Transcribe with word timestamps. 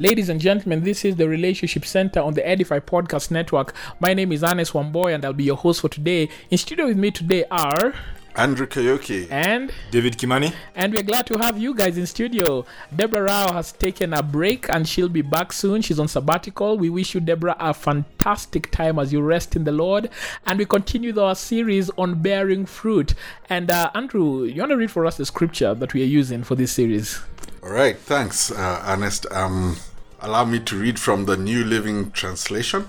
Ladies 0.00 0.30
and 0.30 0.40
gentlemen, 0.40 0.82
this 0.82 1.04
is 1.04 1.16
the 1.16 1.28
Relationship 1.28 1.84
Center 1.84 2.20
on 2.20 2.32
the 2.32 2.48
Edify 2.48 2.78
Podcast 2.78 3.30
Network. 3.30 3.74
My 4.00 4.14
name 4.14 4.32
is 4.32 4.42
Ernest 4.42 4.72
Wamboye 4.72 5.14
and 5.14 5.22
I'll 5.26 5.34
be 5.34 5.44
your 5.44 5.58
host 5.58 5.82
for 5.82 5.90
today. 5.90 6.30
In 6.50 6.56
studio 6.56 6.86
with 6.86 6.96
me 6.96 7.10
today 7.10 7.44
are 7.50 7.92
Andrew 8.34 8.66
Kariuki. 8.66 9.30
and 9.30 9.70
David 9.90 10.16
Kimani. 10.16 10.54
and 10.74 10.94
we're 10.94 11.02
glad 11.02 11.26
to 11.26 11.36
have 11.36 11.58
you 11.58 11.74
guys 11.74 11.98
in 11.98 12.06
studio. 12.06 12.64
Deborah 12.96 13.24
Rao 13.24 13.52
has 13.52 13.72
taken 13.72 14.14
a 14.14 14.22
break 14.22 14.70
and 14.70 14.88
she'll 14.88 15.10
be 15.10 15.20
back 15.20 15.52
soon. 15.52 15.82
She's 15.82 16.00
on 16.00 16.08
sabbatical. 16.08 16.78
We 16.78 16.88
wish 16.88 17.14
you, 17.14 17.20
Deborah, 17.20 17.56
a 17.60 17.74
fantastic 17.74 18.70
time 18.70 18.98
as 18.98 19.12
you 19.12 19.20
rest 19.20 19.54
in 19.54 19.64
the 19.64 19.72
Lord. 19.72 20.08
And 20.46 20.58
we 20.58 20.64
continue 20.64 21.10
with 21.10 21.18
our 21.18 21.34
series 21.34 21.90
on 21.98 22.22
bearing 22.22 22.64
fruit. 22.64 23.12
And 23.50 23.70
uh, 23.70 23.90
Andrew, 23.94 24.44
you 24.44 24.62
want 24.62 24.70
to 24.70 24.78
read 24.78 24.90
for 24.90 25.04
us 25.04 25.18
the 25.18 25.26
scripture 25.26 25.74
that 25.74 25.92
we 25.92 26.00
are 26.00 26.06
using 26.06 26.42
for 26.42 26.54
this 26.54 26.72
series? 26.72 27.20
All 27.62 27.68
right, 27.68 27.98
thanks, 27.98 28.50
uh, 28.50 28.82
Ernest. 28.86 29.26
Um, 29.30 29.76
allow 30.22 30.44
me 30.44 30.60
to 30.60 30.76
read 30.76 30.98
from 30.98 31.24
the 31.24 31.36
New 31.36 31.64
Living 31.64 32.10
Translation. 32.10 32.86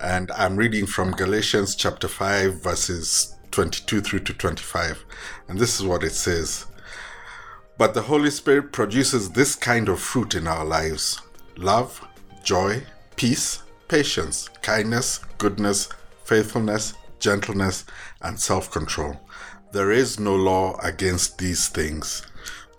And 0.00 0.30
I'm 0.32 0.56
reading 0.56 0.86
from 0.86 1.12
Galatians 1.12 1.74
chapter 1.74 2.06
5, 2.06 2.62
verses 2.62 3.34
22 3.50 4.00
through 4.02 4.20
to 4.20 4.34
25. 4.34 5.04
And 5.48 5.58
this 5.58 5.80
is 5.80 5.86
what 5.86 6.04
it 6.04 6.12
says 6.12 6.66
But 7.78 7.94
the 7.94 8.02
Holy 8.02 8.30
Spirit 8.30 8.72
produces 8.72 9.30
this 9.30 9.54
kind 9.54 9.88
of 9.88 10.00
fruit 10.00 10.34
in 10.34 10.46
our 10.46 10.64
lives 10.64 11.20
love, 11.56 12.06
joy, 12.42 12.82
peace, 13.16 13.62
patience, 13.88 14.48
kindness, 14.62 15.20
goodness, 15.38 15.88
faithfulness, 16.24 16.92
gentleness, 17.18 17.84
and 18.20 18.38
self 18.38 18.70
control. 18.70 19.18
There 19.72 19.92
is 19.92 20.20
no 20.20 20.34
law 20.34 20.78
against 20.82 21.38
these 21.38 21.68
things. 21.68 22.22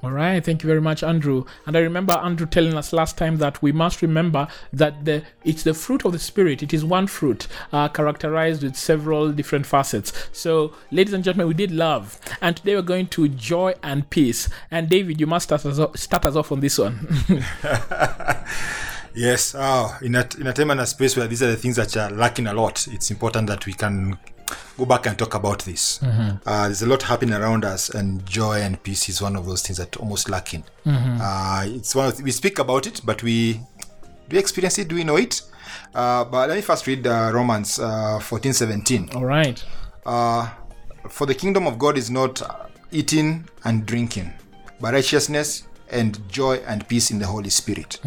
All 0.00 0.12
right, 0.12 0.44
thank 0.44 0.62
you 0.62 0.68
very 0.68 0.80
much, 0.80 1.02
Andrew. 1.02 1.44
And 1.66 1.76
I 1.76 1.80
remember 1.80 2.12
Andrew 2.12 2.46
telling 2.46 2.74
us 2.74 2.92
last 2.92 3.18
time 3.18 3.38
that 3.38 3.60
we 3.60 3.72
must 3.72 4.00
remember 4.00 4.46
that 4.72 5.04
the 5.04 5.24
it's 5.44 5.64
the 5.64 5.74
fruit 5.74 6.04
of 6.04 6.12
the 6.12 6.20
spirit. 6.20 6.62
It 6.62 6.72
is 6.72 6.84
one 6.84 7.08
fruit, 7.08 7.48
uh, 7.72 7.88
characterized 7.88 8.62
with 8.62 8.76
several 8.76 9.32
different 9.32 9.66
facets. 9.66 10.12
So, 10.32 10.72
ladies 10.92 11.14
and 11.14 11.24
gentlemen, 11.24 11.48
we 11.48 11.54
did 11.54 11.72
love, 11.72 12.20
and 12.40 12.56
today 12.56 12.76
we're 12.76 12.82
going 12.82 13.08
to 13.08 13.28
joy 13.28 13.74
and 13.82 14.08
peace. 14.08 14.48
And 14.70 14.88
David, 14.88 15.20
you 15.20 15.26
must 15.26 15.44
start 15.48 15.66
us 15.66 15.80
off, 15.80 15.96
start 15.98 16.24
us 16.24 16.36
off 16.36 16.52
on 16.52 16.60
this 16.60 16.78
one. 16.78 17.08
Yes, 19.14 19.52
oh, 19.58 19.98
in, 20.00 20.14
a, 20.14 20.28
in 20.38 20.46
a 20.46 20.52
time 20.52 20.70
and 20.70 20.80
a 20.80 20.86
space 20.86 21.16
where 21.16 21.26
these 21.26 21.42
are 21.42 21.50
the 21.50 21.56
things 21.56 21.74
that 21.74 21.96
are 21.96 22.08
lacking 22.08 22.46
a 22.46 22.52
lot, 22.52 22.86
it's 22.86 23.10
important 23.10 23.48
that 23.48 23.66
we 23.66 23.72
can 23.72 24.16
go 24.76 24.84
back 24.86 25.06
and 25.06 25.18
talk 25.18 25.34
about 25.34 25.60
this. 25.64 26.00
Uh, 26.02 26.38
there's 26.66 26.82
a 26.82 26.86
lot 26.86 27.02
happening 27.02 27.34
around 27.34 27.64
us, 27.64 27.90
and 27.90 28.24
joy 28.26 28.60
and 28.60 28.82
peace 28.82 29.08
is 29.08 29.20
one 29.22 29.36
of 29.36 29.46
those 29.46 29.62
things 29.62 29.78
that 29.78 29.96
almost 29.96 30.28
lacking. 30.28 30.64
Uh, 30.86 31.64
it's 31.66 31.94
one 31.94 32.14
the, 32.14 32.22
we 32.22 32.30
speak 32.30 32.58
about 32.58 32.86
it, 32.86 33.00
but 33.04 33.22
we 33.22 33.54
do 34.28 34.34
we 34.36 34.38
experience 34.38 34.78
it? 34.78 34.88
Do 34.88 34.94
we 34.96 35.04
know 35.04 35.16
it? 35.16 35.42
Uh, 35.94 36.24
but 36.24 36.48
let 36.48 36.56
me 36.56 36.62
first 36.62 36.86
read 36.86 37.06
uh, 37.06 37.30
Romans 37.32 37.78
uh, 37.78 38.18
14 38.20 38.52
17. 38.52 39.10
All 39.14 39.24
right. 39.24 39.64
Uh, 40.04 40.48
for 41.08 41.26
the 41.26 41.34
kingdom 41.34 41.66
of 41.66 41.78
God 41.78 41.96
is 41.96 42.10
not 42.10 42.42
eating 42.92 43.48
and 43.64 43.86
drinking, 43.86 44.32
but 44.80 44.92
righteousness 44.94 45.64
and 45.90 46.26
joy 46.28 46.56
and 46.66 46.86
peace 46.86 47.10
in 47.10 47.18
the 47.18 47.26
Holy 47.26 47.50
Spirit. 47.50 47.98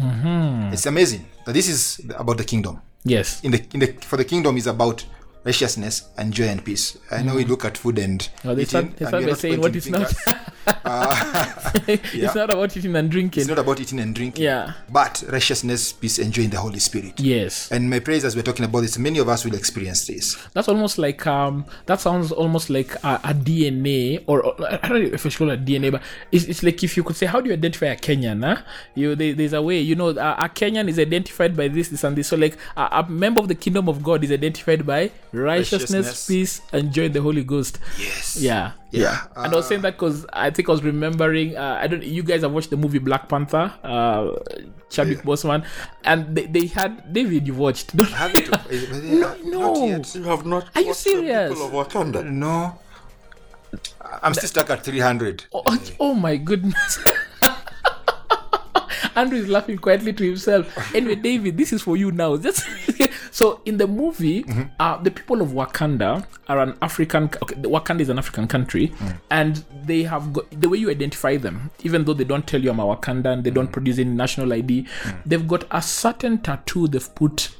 It's 0.72 0.86
amazing 0.86 1.26
that 1.44 1.52
this 1.52 1.68
is 1.68 2.00
about 2.16 2.38
the 2.38 2.44
kingdom. 2.44 2.80
Yes. 3.04 3.42
In 3.42 3.50
the 3.50 3.64
in 3.74 3.80
the 3.80 3.86
for 4.02 4.16
the 4.16 4.24
kingdom 4.24 4.56
is 4.56 4.66
about 4.68 5.04
righteousness 5.44 6.08
and 6.16 6.32
joy 6.32 6.44
and 6.44 6.64
peace. 6.64 6.96
I 7.10 7.22
know 7.22 7.34
we 7.34 7.44
look 7.44 7.64
at 7.64 7.76
food 7.78 7.98
and 7.98 8.28
Well, 8.44 8.54
they 8.54 8.62
eating, 8.62 8.68
start, 8.68 8.96
they 8.96 9.04
and 9.04 9.08
start 9.08 9.24
we 9.24 9.30
by 9.30 9.36
saying 9.36 9.60
what 9.60 9.76
is 9.76 9.88
not. 9.90 10.14
Uh, 10.66 11.48
It's 11.86 12.34
not 12.34 12.50
about 12.50 12.76
eating 12.76 12.94
and 12.96 13.10
drinking. 13.10 13.40
it's 13.42 13.48
not 13.48 13.58
about 13.58 13.80
eating 13.80 13.98
and 14.00 14.14
drinking. 14.14 14.44
Yeah. 14.44 14.72
But 14.90 15.24
righteousness, 15.28 15.92
peace, 15.92 16.18
and 16.18 16.32
joy 16.32 16.42
in 16.42 16.50
the 16.50 16.58
Holy 16.60 16.78
Spirit. 16.78 17.18
Yes. 17.20 17.70
And 17.72 17.88
my 17.90 17.98
prayers, 17.98 18.24
as 18.24 18.36
we're 18.36 18.42
talking 18.42 18.64
about 18.64 18.80
this, 18.80 18.98
many 18.98 19.18
of 19.18 19.28
us 19.28 19.44
will 19.44 19.54
experience 19.54 20.06
this. 20.06 20.36
That's 20.52 20.68
almost 20.68 20.98
like 20.98 21.26
um. 21.26 21.64
That 21.86 22.00
sounds 22.00 22.30
almost 22.32 22.70
like 22.70 22.94
a, 23.04 23.20
a 23.24 23.34
DNA, 23.34 24.22
or, 24.26 24.42
or 24.44 24.54
I 24.82 24.88
don't 24.88 25.02
know 25.02 25.08
if 25.14 25.24
I 25.26 25.28
should 25.28 25.38
call 25.38 25.50
it 25.50 25.64
DNA, 25.64 25.90
but 25.90 26.02
it's, 26.30 26.44
it's 26.44 26.62
like 26.62 26.82
if 26.84 26.96
you 26.96 27.02
could 27.04 27.16
say, 27.16 27.26
how 27.26 27.40
do 27.40 27.48
you 27.48 27.54
identify 27.54 27.86
a 27.86 27.96
Kenyan? 27.96 28.44
Huh? 28.44 28.62
You 28.94 29.14
there, 29.14 29.34
there's 29.34 29.52
a 29.54 29.62
way, 29.62 29.80
you 29.80 29.94
know, 29.94 30.08
a, 30.10 30.32
a 30.44 30.48
Kenyan 30.48 30.88
is 30.88 30.98
identified 30.98 31.56
by 31.56 31.68
this, 31.68 31.88
this, 31.88 32.04
and 32.04 32.16
this. 32.16 32.28
So 32.28 32.36
like 32.36 32.56
a, 32.76 32.88
a 33.02 33.06
member 33.08 33.40
of 33.40 33.48
the 33.48 33.54
kingdom 33.54 33.88
of 33.88 34.02
God 34.02 34.22
is 34.24 34.30
identified 34.32 34.86
by 34.86 35.10
righteousness, 35.32 35.90
Righteousness. 35.92 36.26
peace, 36.26 36.60
and 36.72 36.92
joy 36.92 37.04
in 37.04 37.12
the 37.12 37.22
Holy 37.22 37.44
Ghost. 37.44 37.78
Yes. 37.98 38.36
Yeah. 38.40 38.72
Yeah. 38.92 39.24
and 39.36 39.52
I 39.52 39.56
was 39.56 39.66
saying 39.66 39.80
that 39.82 39.94
because 39.98 40.26
I 40.32 40.50
think 40.50 40.68
I 40.68 40.72
was 40.72 40.82
remembering. 40.84 41.56
Uh, 41.56 41.78
I 41.80 41.86
don't. 41.88 42.02
You 42.04 42.22
guys 42.22 42.42
have 42.42 42.52
watched 42.52 42.70
the 42.70 42.76
movie 42.76 42.98
Black 42.98 43.28
Panther, 43.28 43.72
uh, 43.82 44.36
Chadwick 44.90 45.22
Boseman, 45.22 45.64
and 46.04 46.36
they, 46.36 46.46
they 46.46 46.66
had 46.66 47.12
David. 47.12 47.46
You 47.46 47.54
watched? 47.54 47.96
Don't- 47.96 48.10
Have 48.22 48.34
it? 48.34 48.50
no, 48.50 49.18
Not 49.18 49.42
no. 49.44 49.86
yet. 49.86 50.14
You 50.14 50.22
have 50.24 50.44
not 50.46 50.68
Are 50.76 50.80
you 50.82 50.88
watched 50.88 51.04
the 51.04 51.10
serious? 51.10 51.52
people 51.54 51.66
of 51.80 51.88
Wakanda? 51.88 52.24
No. 52.30 52.78
I'm 54.22 54.34
still 54.34 54.48
stuck 54.50 54.68
at 54.68 54.84
300. 54.84 55.46
Oh, 55.54 55.62
oh 55.98 56.12
my 56.14 56.36
goodness. 56.36 56.98
Andrew 59.16 59.38
is 59.38 59.48
laughing 59.48 59.78
quietly 59.78 60.12
to 60.12 60.24
himself. 60.24 60.94
Anyway, 60.94 61.16
David, 61.16 61.56
this 61.56 61.72
is 61.72 61.82
for 61.82 61.96
you 61.96 62.12
now. 62.12 62.36
Just 62.36 62.66
so 63.30 63.60
in 63.64 63.76
the 63.76 63.86
movie, 63.86 64.44
mm-hmm. 64.44 64.62
uh, 64.78 64.96
the 64.98 65.10
people 65.10 65.42
of 65.42 65.50
Wakanda 65.50 66.24
are 66.48 66.60
an 66.60 66.76
African. 66.82 67.24
Okay, 67.24 67.56
Wakanda 67.56 68.00
is 68.00 68.08
an 68.08 68.18
African 68.18 68.46
country, 68.48 68.88
mm. 68.88 69.16
and 69.30 69.64
they 69.84 70.02
have 70.02 70.32
got 70.32 70.50
the 70.60 70.68
way 70.68 70.78
you 70.78 70.90
identify 70.90 71.36
them. 71.36 71.70
Even 71.82 72.04
though 72.04 72.14
they 72.14 72.24
don't 72.24 72.46
tell 72.46 72.60
you 72.62 72.70
I'm 72.70 72.80
a 72.80 72.96
Wakandan, 72.96 73.42
they 73.42 73.50
don't 73.50 73.68
mm. 73.68 73.72
produce 73.72 73.98
any 73.98 74.10
national 74.10 74.52
ID. 74.52 74.82
Mm. 74.82 75.22
They've 75.26 75.48
got 75.48 75.64
a 75.70 75.82
certain 75.82 76.38
tattoo 76.38 76.88
they've 76.88 77.14
put 77.14 77.50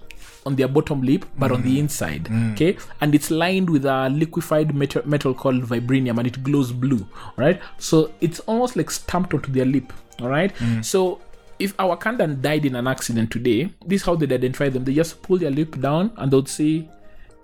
on 0.44 0.56
their 0.56 0.68
bottom 0.68 1.02
lip, 1.02 1.24
but 1.38 1.52
on 1.52 1.62
the 1.62 1.78
inside. 1.78 2.28
Okay, 2.52 2.76
and 3.00 3.14
it's 3.14 3.30
lined 3.30 3.70
with 3.70 3.84
a 3.84 4.08
liquefied 4.08 4.74
metal, 4.74 5.02
metal 5.04 5.34
called 5.34 5.62
vibranium, 5.62 6.18
and 6.18 6.26
it 6.26 6.42
glows 6.42 6.72
blue. 6.72 7.06
Right, 7.36 7.60
so 7.78 8.12
it's 8.20 8.40
almost 8.40 8.76
like 8.76 8.90
stamped 8.90 9.34
onto 9.34 9.52
their 9.52 9.64
lip. 9.64 9.92
All 10.20 10.28
right, 10.28 10.52
so. 10.82 11.20
If 11.62 11.74
our 11.78 11.96
Wakandan 11.96 12.42
died 12.42 12.66
in 12.66 12.74
an 12.74 12.88
accident 12.88 13.30
today, 13.30 13.72
this 13.86 14.00
is 14.00 14.06
how 14.06 14.16
they'd 14.16 14.32
identify 14.32 14.68
them. 14.68 14.84
They 14.84 14.94
just 14.94 15.22
pull 15.22 15.38
their 15.38 15.50
lip 15.50 15.80
down 15.80 16.12
and 16.16 16.32
they'd 16.32 16.48
say, 16.48 16.88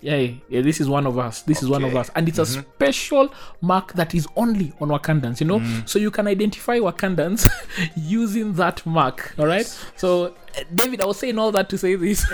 yeah, 0.01 0.31
yeah, 0.47 0.61
this 0.61 0.79
is 0.79 0.87
one 0.89 1.05
of 1.05 1.17
us. 1.17 1.41
This 1.41 1.61
is 1.61 1.69
one 1.69 1.83
of 1.83 1.95
us. 1.95 2.09
And 2.15 2.27
it's 2.27 2.39
a 2.39 2.43
mm-hmm. 2.43 2.61
special 2.75 3.33
mark 3.61 3.93
that 3.93 4.15
is 4.15 4.27
only 4.35 4.73
on 4.79 4.89
Wakandans, 4.89 5.39
you 5.41 5.47
know? 5.47 5.59
Mm. 5.59 5.87
So 5.87 5.99
you 5.99 6.11
can 6.11 6.27
identify 6.27 6.79
Wakandans 6.79 7.47
using 7.95 8.53
that 8.53 8.85
mark. 8.85 9.33
All 9.37 9.45
right. 9.45 9.65
So, 9.95 10.35
uh, 10.57 10.63
David, 10.73 11.01
I 11.01 11.05
was 11.05 11.19
saying 11.19 11.37
all 11.37 11.51
that 11.51 11.69
to 11.69 11.77
say 11.77 11.95
this. 11.95 12.25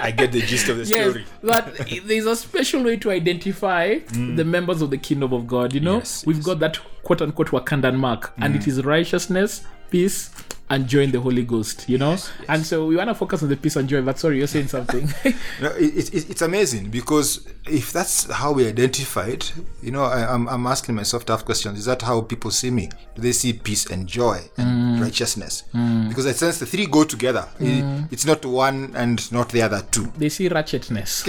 I 0.00 0.12
get 0.12 0.32
the 0.32 0.40
gist 0.40 0.68
of 0.68 0.78
the 0.78 0.84
yes, 0.84 1.10
story. 1.10 1.26
that 1.42 2.04
there's 2.06 2.26
a 2.26 2.36
special 2.36 2.84
way 2.84 2.96
to 2.98 3.10
identify 3.10 3.96
mm. 3.96 4.36
the 4.36 4.44
members 4.44 4.80
of 4.80 4.90
the 4.90 4.98
kingdom 4.98 5.32
of 5.32 5.46
God. 5.46 5.74
You 5.74 5.80
know, 5.80 5.96
Yes, 5.98 6.24
we've 6.24 6.42
got 6.42 6.60
that 6.60 6.78
quote 7.02 7.20
unquote 7.20 7.48
Wakandan 7.48 7.96
mark, 7.96 8.32
and 8.38 8.54
mm. 8.54 8.58
it 8.58 8.68
is 8.68 8.84
righteousness, 8.84 9.64
peace, 9.90 10.30
and 10.70 10.86
joy 10.86 11.00
in 11.00 11.10
the 11.10 11.20
Holy 11.20 11.44
Ghost. 11.44 11.88
You 11.88 11.98
know, 11.98 12.16
and 12.48 12.64
so 12.64 12.86
we 12.86 12.96
want 12.96 13.08
to 13.08 13.14
focus 13.14 13.42
on 13.42 13.48
the 13.48 13.56
peace 13.56 13.76
and 13.76 13.88
joy. 13.88 14.02
But 14.02 14.18
sorry, 14.18 14.38
you're 14.38 14.46
saying 14.46 14.68
something. 14.68 15.08
No, 15.60 15.70
it, 15.70 16.14
it, 16.14 16.30
it's 16.30 16.42
amazing 16.42 16.90
because 16.90 17.46
if 17.66 17.92
that's 17.92 18.30
how 18.30 18.52
we 18.52 18.66
identified, 18.68 19.44
you 19.82 19.90
know, 19.90 20.04
I, 20.04 20.32
I'm, 20.32 20.48
I'm 20.48 20.66
asking 20.66 20.94
myself 20.94 21.26
tough 21.26 21.44
questions. 21.44 21.78
Is 21.80 21.84
that 21.86 22.02
how 22.02 22.20
people 22.20 22.50
see 22.50 22.70
me? 22.70 22.90
Do 23.16 23.22
they 23.22 23.32
see 23.32 23.52
peace 23.52 23.86
and 23.86 24.06
joy 24.06 24.40
and 24.56 24.98
mm. 24.98 25.02
righteousness? 25.02 25.64
Mm. 25.74 26.08
Because 26.08 26.26
I 26.26 26.32
sense 26.32 26.58
the 26.58 26.66
three 26.66 26.86
go 26.86 27.04
together. 27.04 27.48
It- 27.58 27.82
mm. 27.82 28.12
it's 28.12 28.24
not 28.24 28.44
one 28.44 28.92
and 28.94 29.30
not 29.32 29.48
the 29.50 29.62
other 29.62 29.82
two. 29.90 30.12
they 30.16 30.28
see 30.28 30.48
ratchetness. 30.48 31.24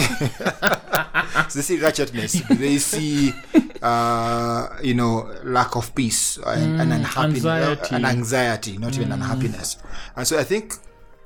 So 1.49 1.59
they 1.59 1.63
see 1.63 1.79
wretchedness. 1.79 2.33
They 2.49 2.77
see, 2.77 3.33
uh, 3.81 4.67
you 4.83 4.93
know, 4.93 5.31
lack 5.43 5.75
of 5.75 5.95
peace 5.95 6.37
and, 6.45 6.81
and 6.81 6.93
unhappiness, 6.93 7.45
anxiety. 7.45 7.95
and 7.95 8.05
anxiety, 8.05 8.77
not 8.77 8.95
even 8.97 9.11
unhappiness. 9.11 9.77
And 10.15 10.27
so 10.27 10.37
I 10.37 10.43
think, 10.43 10.75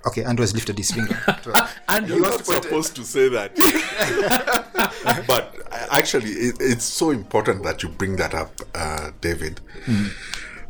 okay, 0.07 0.23
Andrew 0.23 0.43
has 0.43 0.53
lifted 0.53 0.77
his 0.77 0.91
finger. 0.91 1.17
and 1.89 2.05
He 2.07 2.13
You're 2.13 2.21
not 2.21 2.39
to 2.39 2.43
point- 2.45 2.63
supposed 2.63 2.95
to 2.95 3.03
say 3.03 3.27
that. 3.29 3.55
but 5.27 5.55
uh, 5.71 5.87
actually, 5.91 6.31
it, 6.31 6.55
it's 6.59 6.85
so 6.85 7.09
important 7.11 7.63
that 7.63 7.83
you 7.83 7.89
bring 7.89 8.15
that 8.17 8.33
up, 8.33 8.53
uh, 8.75 9.11
David, 9.19 9.59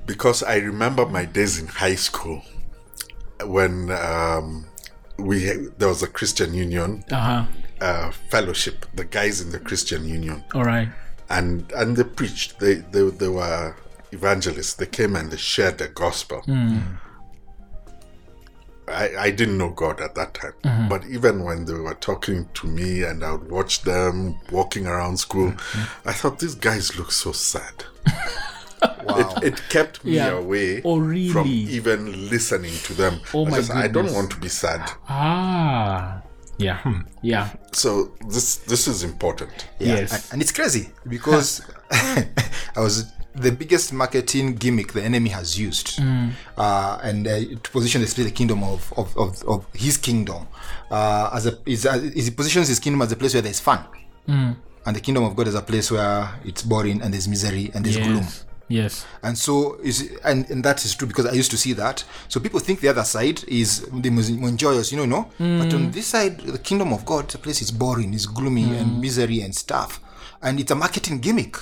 because 0.06 0.42
I 0.44 0.57
remember 0.57 1.06
my 1.06 1.25
days 1.25 1.60
in 1.60 1.68
high 1.68 1.95
school 1.95 2.42
when 3.44 3.92
um, 3.92 4.66
we 5.18 5.45
there 5.78 5.90
was 5.90 6.01
a 6.01 6.07
Christian 6.07 6.54
Union 6.54 7.04
uh 7.12 7.16
huh. 7.19 7.45
Uh, 7.81 8.11
fellowship, 8.29 8.85
the 8.93 9.05
guys 9.05 9.41
in 9.41 9.51
the 9.51 9.59
Christian 9.59 10.05
Union, 10.05 10.43
All 10.53 10.63
right. 10.63 10.89
and 11.29 11.71
and 11.73 11.95
they 11.97 12.03
preached. 12.03 12.59
They 12.59 12.75
they, 12.75 13.09
they 13.09 13.27
were 13.29 13.75
evangelists. 14.11 14.73
They 14.75 14.85
came 14.87 15.15
and 15.15 15.31
they 15.31 15.37
shared 15.37 15.77
the 15.79 15.87
gospel. 15.89 16.43
I, 18.87 19.15
I 19.17 19.31
didn't 19.31 19.57
know 19.57 19.69
God 19.69 20.01
at 20.01 20.13
that 20.15 20.33
time. 20.33 20.53
But 20.89 21.05
even 21.07 21.43
when 21.45 21.63
they 21.65 21.73
were 21.73 21.93
talking 21.95 22.49
to 22.53 22.67
me 22.67 23.03
and 23.03 23.23
I 23.23 23.31
would 23.31 23.49
watch 23.49 23.81
them 23.83 24.37
walking 24.51 24.87
around 24.87 25.17
school, 25.17 25.53
I 26.05 26.11
thought 26.11 26.39
these 26.39 26.55
guys 26.55 26.97
look 26.97 27.11
so 27.11 27.31
sad. 27.31 27.85
Wow. 29.05 29.35
It 29.37 29.53
it, 29.53 29.61
kept 29.69 30.03
me 30.03 30.15
Yeah. 30.15 30.31
away 30.31 30.81
Oh, 30.83 30.97
really? 30.97 31.29
from 31.29 31.43
really? 31.43 31.71
even 31.77 32.29
listening 32.29 32.73
to 32.83 32.93
them. 32.93 33.21
Oh, 33.33 33.45
I, 33.45 33.49
my 33.49 33.57
just, 33.57 33.71
I 33.71 33.87
don't 33.87 34.13
want 34.13 34.29
to 34.31 34.37
be 34.37 34.49
sad. 34.49 34.81
Ah. 35.07 36.21
Yeah. 36.57 36.79
Yeah. 37.21 37.50
So 37.71 38.11
this 38.27 38.57
this 38.57 38.88
is 38.88 39.03
important. 39.03 39.51
Yeah, 39.79 39.95
Yes. 39.95 40.11
and, 40.13 40.23
and 40.33 40.41
it's 40.41 40.51
crazy 40.51 40.89
because 41.07 41.61
I 41.91 42.79
was 42.79 43.05
the 43.35 43.51
biggest 43.51 43.91
marketing 43.94 44.55
gimmick 44.55 44.94
the 44.94 45.01
enemy 45.01 45.29
has 45.31 45.57
used, 45.59 46.00
uh, 46.57 47.00
and 47.01 47.27
uh, 47.27 47.39
to 47.63 47.71
position 47.71 48.01
the 48.01 48.31
kingdom 48.31 48.63
of 48.63 48.94
of, 48.95 49.15
of, 49.17 49.44
of 49.47 49.65
his 49.73 49.97
kingdom 49.97 50.45
uh, 50.91 51.31
as 51.33 51.47
a 51.47 51.57
is, 51.65 51.85
uh, 51.85 52.00
is 52.15 52.25
he 52.25 52.31
positions 52.31 52.67
his 52.67 52.79
kingdom 52.79 53.01
as 53.01 53.11
a 53.11 53.15
place 53.15 53.33
where 53.33 53.41
there's 53.41 53.59
fun, 53.59 53.83
and 54.27 54.95
the 54.95 54.99
kingdom 55.01 55.23
of 55.23 55.35
God 55.35 55.47
is 55.47 55.56
a 55.56 55.61
place 55.61 55.89
where 55.89 56.29
it's 56.45 56.61
boring 56.61 57.01
and 57.01 57.13
there's 57.13 57.27
misery 57.27 57.71
and 57.73 57.83
there's 57.85 57.97
gloom. 57.97 58.27
Yes. 58.73 59.05
And 59.21 59.37
so 59.37 59.53
is 59.83 59.97
and, 60.23 60.49
and 60.51 60.63
that 60.67 60.83
is 60.85 60.95
true 60.97 61.07
because 61.07 61.27
I 61.27 61.33
used 61.41 61.51
to 61.51 61.57
see 61.57 61.73
that. 61.83 62.03
So 62.27 62.39
people 62.45 62.59
think 62.59 62.79
the 62.85 62.89
other 62.93 63.03
side 63.15 63.37
is 63.47 63.69
the 64.05 64.09
most 64.09 64.29
joyous, 64.65 64.91
you 64.91 64.97
know, 64.97 65.05
no. 65.05 65.21
But 65.61 65.73
on 65.77 65.91
this 65.91 66.07
side, 66.07 66.39
the 66.57 66.57
kingdom 66.69 66.89
of 66.93 67.05
God, 67.05 67.29
the 67.29 67.37
place 67.37 67.61
is 67.61 67.71
boring, 67.71 68.13
is 68.13 68.25
gloomy 68.25 68.67
and 68.79 68.99
misery 69.05 69.39
and 69.45 69.53
stuff, 69.65 69.99
and 70.41 70.59
it's 70.59 70.71
a 70.71 70.75
marketing 70.75 71.19
gimmick. 71.25 71.55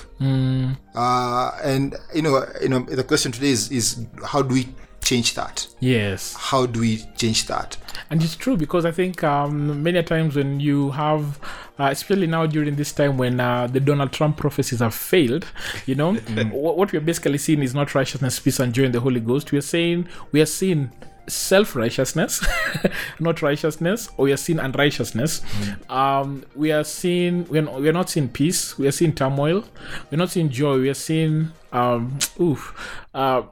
Uh, 0.96 1.52
and 1.72 1.96
you 2.16 2.22
know, 2.22 2.46
you 2.64 2.70
know, 2.70 2.80
the 3.02 3.04
question 3.04 3.32
today 3.32 3.52
is 3.58 3.64
is 3.72 3.86
how 4.32 4.42
do 4.42 4.54
we 4.54 4.64
change 5.04 5.34
that? 5.36 5.68
Yes. 5.80 6.36
How 6.38 6.66
do 6.66 6.80
we 6.80 7.04
change 7.18 7.48
that? 7.48 7.78
And 8.10 8.22
it's 8.24 8.36
true 8.36 8.58
because 8.58 8.86
I 8.86 8.92
think 8.92 9.24
um, 9.24 9.82
many 9.84 10.02
times 10.04 10.36
when 10.36 10.60
you 10.60 10.92
have, 10.92 11.40
uh, 11.80 11.90
especially 11.92 12.28
now 12.28 12.46
during 12.46 12.76
this 12.76 12.92
time 12.92 13.18
when 13.18 13.40
uh, 13.40 13.68
the 13.68 13.80
Donald 13.80 14.12
Trump 14.12 14.38
prophecies 14.38 14.80
have 14.80 14.94
failed, 14.94 15.46
you 15.86 15.96
know, 15.96 16.14
what, 16.52 16.78
what 16.78 16.92
we're 16.92 17.02
basically 17.02 17.38
seeing 17.38 17.64
is 17.64 17.74
not 17.74 17.94
righteousness, 17.96 18.40
peace, 18.40 18.60
and 18.60 18.74
joy 18.74 18.84
in 18.84 18.92
the 18.92 19.00
Holy 19.00 19.20
Ghost. 19.20 19.52
We 19.52 19.58
are 19.58 19.62
saying 19.62 20.08
we 20.32 20.42
are 20.42 20.46
seeing 20.46 20.92
self 21.28 21.76
righteousness, 21.76 22.46
not 23.20 23.42
righteousness, 23.42 24.10
or 24.18 24.26
we 24.26 24.34
are 24.34 24.38
seeing 24.38 24.60
unrighteousness. 24.60 25.42
Um, 25.90 26.44
we 26.56 26.72
are 26.72 26.84
seeing 26.84 27.48
we 27.48 27.60
are, 27.60 27.64
not, 27.64 27.82
we 27.82 27.90
are 27.90 27.94
not 27.94 28.10
seeing 28.10 28.30
peace. 28.30 28.78
We 28.78 28.88
are 28.88 28.92
seeing 28.92 29.14
turmoil. 29.14 29.64
We're 30.10 30.18
not 30.18 30.30
seeing 30.30 30.50
joy. 30.50 30.80
We 30.80 30.90
are 30.90 30.96
seeing 30.96 31.52
um, 31.72 32.20
oof, 32.40 33.08
uh, 33.14 33.44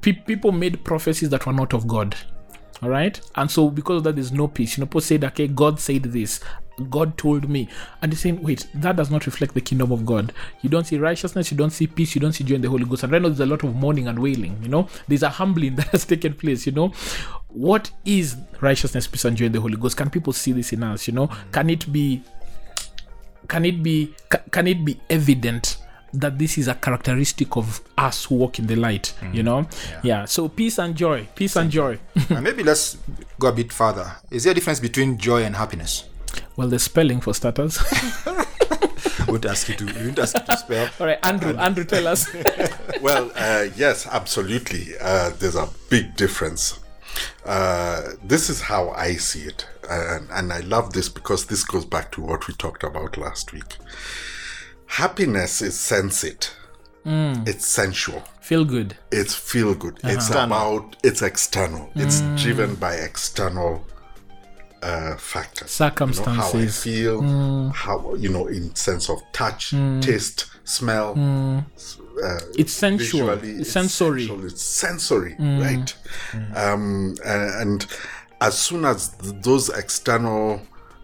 pe- 0.00 0.12
people 0.12 0.52
made 0.52 0.84
prophecies 0.84 1.30
that 1.30 1.46
were 1.46 1.52
not 1.52 1.72
of 1.74 1.86
God. 1.86 2.16
All 2.82 2.90
right. 2.90 3.18
And 3.36 3.50
so 3.50 3.70
because 3.70 3.98
of 3.98 4.04
that, 4.04 4.16
there's 4.16 4.32
no 4.32 4.48
peace. 4.48 4.76
You 4.76 4.82
know, 4.82 4.86
people 4.86 5.00
said, 5.00 5.24
okay, 5.24 5.48
God 5.48 5.80
said 5.80 6.02
this. 6.04 6.40
God 6.90 7.16
told 7.16 7.48
me. 7.48 7.68
And 8.02 8.12
they're 8.12 8.18
saying, 8.18 8.42
wait, 8.42 8.66
that 8.74 8.96
does 8.96 9.10
not 9.10 9.24
reflect 9.24 9.54
the 9.54 9.62
kingdom 9.62 9.92
of 9.92 10.04
God. 10.04 10.34
You 10.60 10.68
don't 10.68 10.84
see 10.84 10.98
righteousness, 10.98 11.50
you 11.50 11.56
don't 11.56 11.70
see 11.70 11.86
peace, 11.86 12.14
you 12.14 12.20
don't 12.20 12.32
see 12.32 12.44
joy 12.44 12.56
in 12.56 12.60
the 12.60 12.68
Holy 12.68 12.84
Ghost. 12.84 13.02
And 13.02 13.12
right 13.12 13.22
now 13.22 13.28
there's 13.28 13.40
a 13.40 13.46
lot 13.46 13.64
of 13.64 13.74
mourning 13.74 14.08
and 14.08 14.18
wailing, 14.18 14.58
you 14.62 14.68
know. 14.68 14.86
There's 15.08 15.22
a 15.22 15.30
humbling 15.30 15.74
that 15.76 15.86
has 15.88 16.04
taken 16.04 16.34
place, 16.34 16.66
you 16.66 16.72
know. 16.72 16.92
What 17.48 17.90
is 18.04 18.36
righteousness, 18.60 19.06
peace, 19.06 19.24
and 19.24 19.36
joy 19.36 19.46
in 19.46 19.52
the 19.52 19.60
Holy 19.60 19.76
Ghost? 19.76 19.96
Can 19.96 20.10
people 20.10 20.34
see 20.34 20.52
this 20.52 20.72
in 20.74 20.82
us? 20.82 21.08
You 21.08 21.14
know, 21.14 21.30
can 21.50 21.70
it 21.70 21.90
be 21.90 22.22
can 23.48 23.64
it 23.64 23.82
be 23.82 24.14
can 24.50 24.66
it 24.66 24.84
be 24.84 25.00
evident 25.08 25.78
that 26.12 26.38
this 26.38 26.56
is 26.58 26.68
a 26.68 26.74
characteristic 26.74 27.56
of 27.56 27.80
us 27.98 28.24
who 28.26 28.36
walk 28.36 28.58
in 28.58 28.66
the 28.66 28.76
light 28.76 29.12
you 29.32 29.42
know 29.42 29.66
yeah. 30.02 30.24
so 30.24 30.48
peace 30.48 30.78
and 30.78 30.94
joy 30.96 31.26
peace 31.34 31.56
and 31.56 31.70
joy 31.70 31.98
and 32.30 32.42
maybe 32.42 32.62
let's 32.62 32.98
go 33.38 33.48
a 33.48 33.52
bit 33.52 33.72
further. 33.72 34.10
Is 34.30 34.44
there 34.44 34.52
a 34.52 34.54
difference 34.54 34.80
between 34.80 35.18
joy 35.18 35.42
and 35.42 35.56
happiness? 35.56 36.04
well 36.56 36.68
the 36.68 36.78
spelling 36.78 37.20
for 37.20 37.34
starters 37.34 37.78
won't 39.28 39.44
ask 39.44 39.68
you 39.68 39.74
to. 39.74 39.88
I 39.88 40.04
won't 40.04 40.18
ask 40.18 40.36
you 40.36 40.44
to 40.44 40.56
spell. 40.56 40.88
all 41.00 41.06
right 41.06 41.18
andrew 41.22 41.56
andrew 41.56 41.84
tell 41.84 42.06
us 42.06 42.28
Well, 43.00 43.30
uh, 43.36 43.66
yes, 43.76 44.06
absolutely. 44.06 44.94
Uh, 45.00 45.30
there's 45.38 45.54
a 45.54 45.68
big 45.90 46.16
difference. 46.16 46.80
Uh, 47.44 48.02
this 48.24 48.50
is 48.50 48.62
how 48.62 48.90
I 48.90 49.14
see 49.14 49.42
it. 49.42 49.66
And, 49.88 50.28
and 50.30 50.52
I 50.52 50.60
love 50.60 50.92
this 50.92 51.08
because 51.08 51.46
this 51.46 51.62
goes 51.64 51.84
back 51.84 52.10
to 52.12 52.20
what 52.20 52.48
we 52.48 52.54
talked 52.54 52.82
about 52.82 53.16
last 53.16 53.52
week. 53.52 53.76
Happiness 54.86 55.62
is 55.62 55.74
sensate, 55.74 56.50
hmm. 57.04 57.42
it's 57.46 57.66
sensual, 57.66 58.22
feel 58.40 58.64
good. 58.64 58.96
It's 59.10 59.34
feel 59.34 59.74
good, 59.74 59.98
uh-huh. 59.98 60.08
it's 60.08 60.26
External. 60.28 60.44
about, 60.44 60.96
it's 61.02 61.22
external, 61.22 61.90
it's 61.94 62.20
hmm. 62.20 62.36
driven 62.36 62.74
by 62.76 62.94
external 62.94 63.84
uh, 64.82 65.16
factors. 65.16 65.78
You 65.78 65.86
know, 65.86 65.92
how 65.92 66.02
I 66.02 66.66
circumstances 66.66 66.82
feel, 66.82 67.20
hmm. 67.20 67.68
how, 67.70 68.14
you 68.14 68.28
know, 68.28 68.46
in 68.46 68.74
sense 68.74 69.10
of 69.10 69.20
touch, 69.32 69.70
taste, 70.00 70.46
smell, 70.64 71.12
uh, 72.22 72.38
it's 72.56 72.72
sensual. 72.72 73.26
visually, 73.26 73.60
it's 73.60 73.72
sensory. 73.72 74.26
sensual, 74.26 74.46
it's 74.46 74.62
sensory, 74.62 75.36
right? 75.38 75.94
Um, 76.54 77.16
and, 77.24 77.50
and 77.60 77.86
as 78.40 78.58
soon 78.58 78.84
as 78.84 79.08
th- 79.08 79.34
those 79.42 79.68
external 79.70 80.60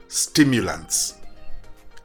stimulants 0.08 1.14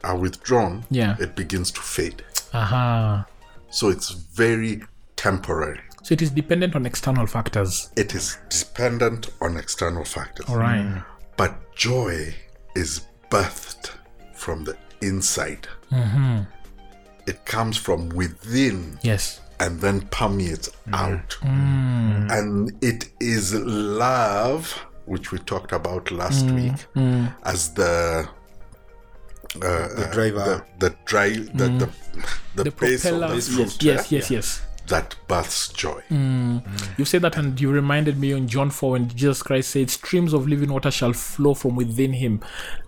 are 0.04 0.16
withdrawn, 0.16 0.84
Yeah. 0.90 1.16
it 1.18 1.34
begins 1.36 1.70
to 1.72 1.80
fade. 1.80 2.22
aha 2.54 3.26
So 3.70 3.88
it's 3.88 4.10
very 4.10 4.82
temporary. 5.16 5.80
so 6.02 6.12
it 6.14 6.22
is 6.22 6.30
dependent 6.30 6.74
on 6.74 6.86
external 6.86 7.26
factors 7.26 7.90
It 7.96 8.14
is 8.14 8.38
dependent 8.48 9.28
on 9.40 9.56
external 9.56 10.04
factors. 10.04 10.46
all 10.48 10.56
right 10.58 11.02
But 11.36 11.52
joy 11.74 12.34
is 12.74 13.02
birthed 13.30 13.90
from 14.34 14.64
the 14.64 14.76
inside. 15.02 15.66
Hmm. 15.90 16.40
It 17.26 17.44
comes 17.44 17.76
from 17.76 18.08
within 18.10 18.98
yes 19.02 19.40
and 19.60 19.80
then 19.80 20.00
permeates 20.10 20.70
out. 20.92 21.36
Mm. 21.42 22.30
And 22.30 22.72
it 22.82 23.10
is 23.20 23.54
love, 23.54 24.72
which 25.06 25.32
we 25.32 25.38
talked 25.40 25.72
about 25.72 26.10
last 26.10 26.46
mm. 26.46 26.54
week, 26.54 26.86
mm. 26.94 27.34
as 27.42 27.74
the 27.74 28.28
uh, 29.56 29.88
The 29.88 30.08
driver. 30.12 30.64
the, 30.78 30.88
the 30.88 30.96
drive, 31.04 31.56
the, 31.56 31.64
the, 31.68 31.90
the, 32.54 32.64
the 32.64 32.70
base 32.70 33.04
of 33.04 33.12
propeller 33.12 33.28
the 33.28 33.34
yes 33.34 33.48
fruit 33.48 33.82
yes 33.82 34.12
yeah, 34.12 34.18
yes 34.18 34.30
yes 34.30 34.62
that 34.88 35.14
births 35.28 35.68
joy. 35.68 36.02
You 36.10 37.04
said 37.04 37.22
that, 37.22 37.36
and 37.36 37.60
you 37.60 37.70
reminded 37.70 38.18
me 38.18 38.32
on 38.32 38.48
John 38.48 38.70
4 38.70 38.92
when 38.92 39.08
Jesus 39.08 39.42
Christ 39.42 39.70
said, 39.70 39.90
"Streams 39.90 40.32
of 40.32 40.48
living 40.48 40.72
water 40.72 40.90
shall 40.90 41.12
flow 41.12 41.54
from 41.54 41.76
within 41.76 42.14
him." 42.14 42.40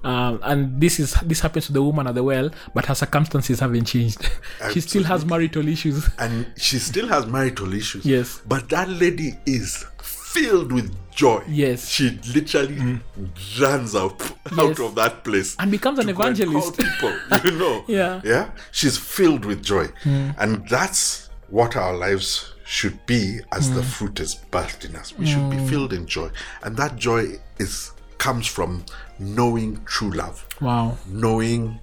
Uh, 0.03 0.39
and 0.43 0.81
this 0.81 0.99
is 0.99 1.15
this 1.23 1.41
happens 1.41 1.67
to 1.67 1.73
the 1.73 1.83
woman 1.83 2.07
at 2.07 2.15
the 2.15 2.23
well, 2.23 2.51
but 2.75 2.87
her 2.87 2.95
circumstances 2.95 3.61
haven't 3.61 3.85
changed. 3.85 4.31
she 4.73 4.81
still 4.81 5.05
has 5.05 5.25
marital 5.25 5.69
issues. 5.69 6.09
And 6.19 6.47
she 6.57 6.79
still 6.79 7.07
has 7.09 7.27
marital 7.27 7.73
issues. 7.75 8.05
Yes. 8.07 8.41
But 8.47 8.71
that 8.71 8.89
lady 8.89 9.35
is 9.45 9.85
filled 10.33 10.73
with 10.73 10.95
joy. 11.11 11.43
Yes. 11.49 11.89
She 11.89 12.11
literally 12.35 12.77
mm. 12.77 13.61
runs 13.61 13.95
out, 13.95 14.21
Yes. 14.51 14.59
out 14.59 14.81
of 14.81 14.95
that 14.95 15.25
place. 15.25 15.57
And 15.59 15.71
becomes 15.71 15.99
an 15.99 16.07
to 16.07 16.13
go 16.13 16.23
and 16.23 16.37
call 16.37 16.47
evangelist. 16.49 16.79
people, 16.79 17.19
you 17.45 17.59
know. 17.59 17.85
Yeah. 17.89 18.21
Yeah. 18.25 18.51
She's 18.71 18.97
filled 18.97 19.45
with 19.45 19.63
joy. 19.63 19.87
Mm. 20.05 20.35
And 20.39 20.69
that's 20.69 21.31
what 21.49 21.77
our 21.77 21.97
lives 21.97 22.55
should 22.65 23.05
be 23.07 23.41
as 23.53 23.75
the 23.75 23.81
mm. 23.81 23.85
fruit 23.85 24.21
is 24.21 24.37
birthed 24.53 24.89
in 24.89 24.95
us. 24.95 25.13
We 25.19 25.27
should 25.27 25.51
be 25.51 25.59
filled 25.67 25.93
in 25.93 26.07
joy. 26.07 26.31
And 26.63 26.77
that 26.77 26.97
joy 26.97 27.41
is 27.59 27.93
comes 28.19 28.47
from 28.47 28.85
knowing 29.19 29.83
true 29.87 30.11
love 30.11 30.47
Wow. 30.61 30.99
knowing 31.07 31.81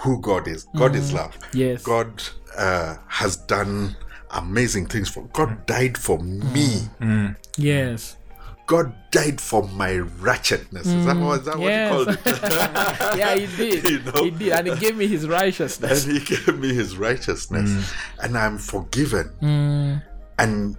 who 0.00 0.20
God 0.20 0.48
is. 0.48 0.66
God 0.76 0.96
is 0.96 1.12
love. 1.12 1.36
Yes. 1.52 1.82
God 1.82 2.22
uh, 2.56 2.96
has 3.06 3.36
done 3.36 3.96
amazing 4.32 4.86
things 4.86 5.08
for. 5.08 5.22
God 5.32 5.48
mm. 5.48 5.66
died 5.66 5.98
for 5.98 6.18
me. 6.18 6.88
Mm. 7.00 7.06
Mm. 7.06 7.36
Yes. 7.56 8.16
God 8.66 8.94
died 9.10 9.40
for 9.40 9.66
my 9.70 9.96
wretchedness. 9.96 10.86
Is 10.86 11.04
that, 11.04 11.16
what, 11.16 11.40
is 11.40 11.46
that 11.46 11.58
Yes. 11.58 11.90
what 11.92 12.08
you 12.08 12.16
called 12.16 12.26
it? 12.26 13.18
yeah, 13.18 13.34
he 13.34 13.56
did. 13.56 13.84
You 13.90 13.98
know? 14.12 14.24
He 14.24 14.30
did, 14.30 14.52
and 14.52 14.66
he 14.68 14.76
gave 14.76 14.96
me 14.96 15.08
his 15.08 15.26
righteousness. 15.26 16.04
and 16.06 16.18
He 16.18 16.36
gave 16.36 16.56
me 16.56 16.72
His 16.72 16.96
righteousness, 16.96 17.92
and 18.22 18.38
I'm 18.38 18.58
forgiven. 18.58 20.00
And 20.38 20.76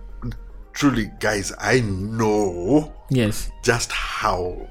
truly, 0.71 1.11
guys, 1.19 1.51
I 1.59 1.81
know 1.81 2.93
Yes. 3.09 3.51
just 3.61 3.91
how, 3.91 4.69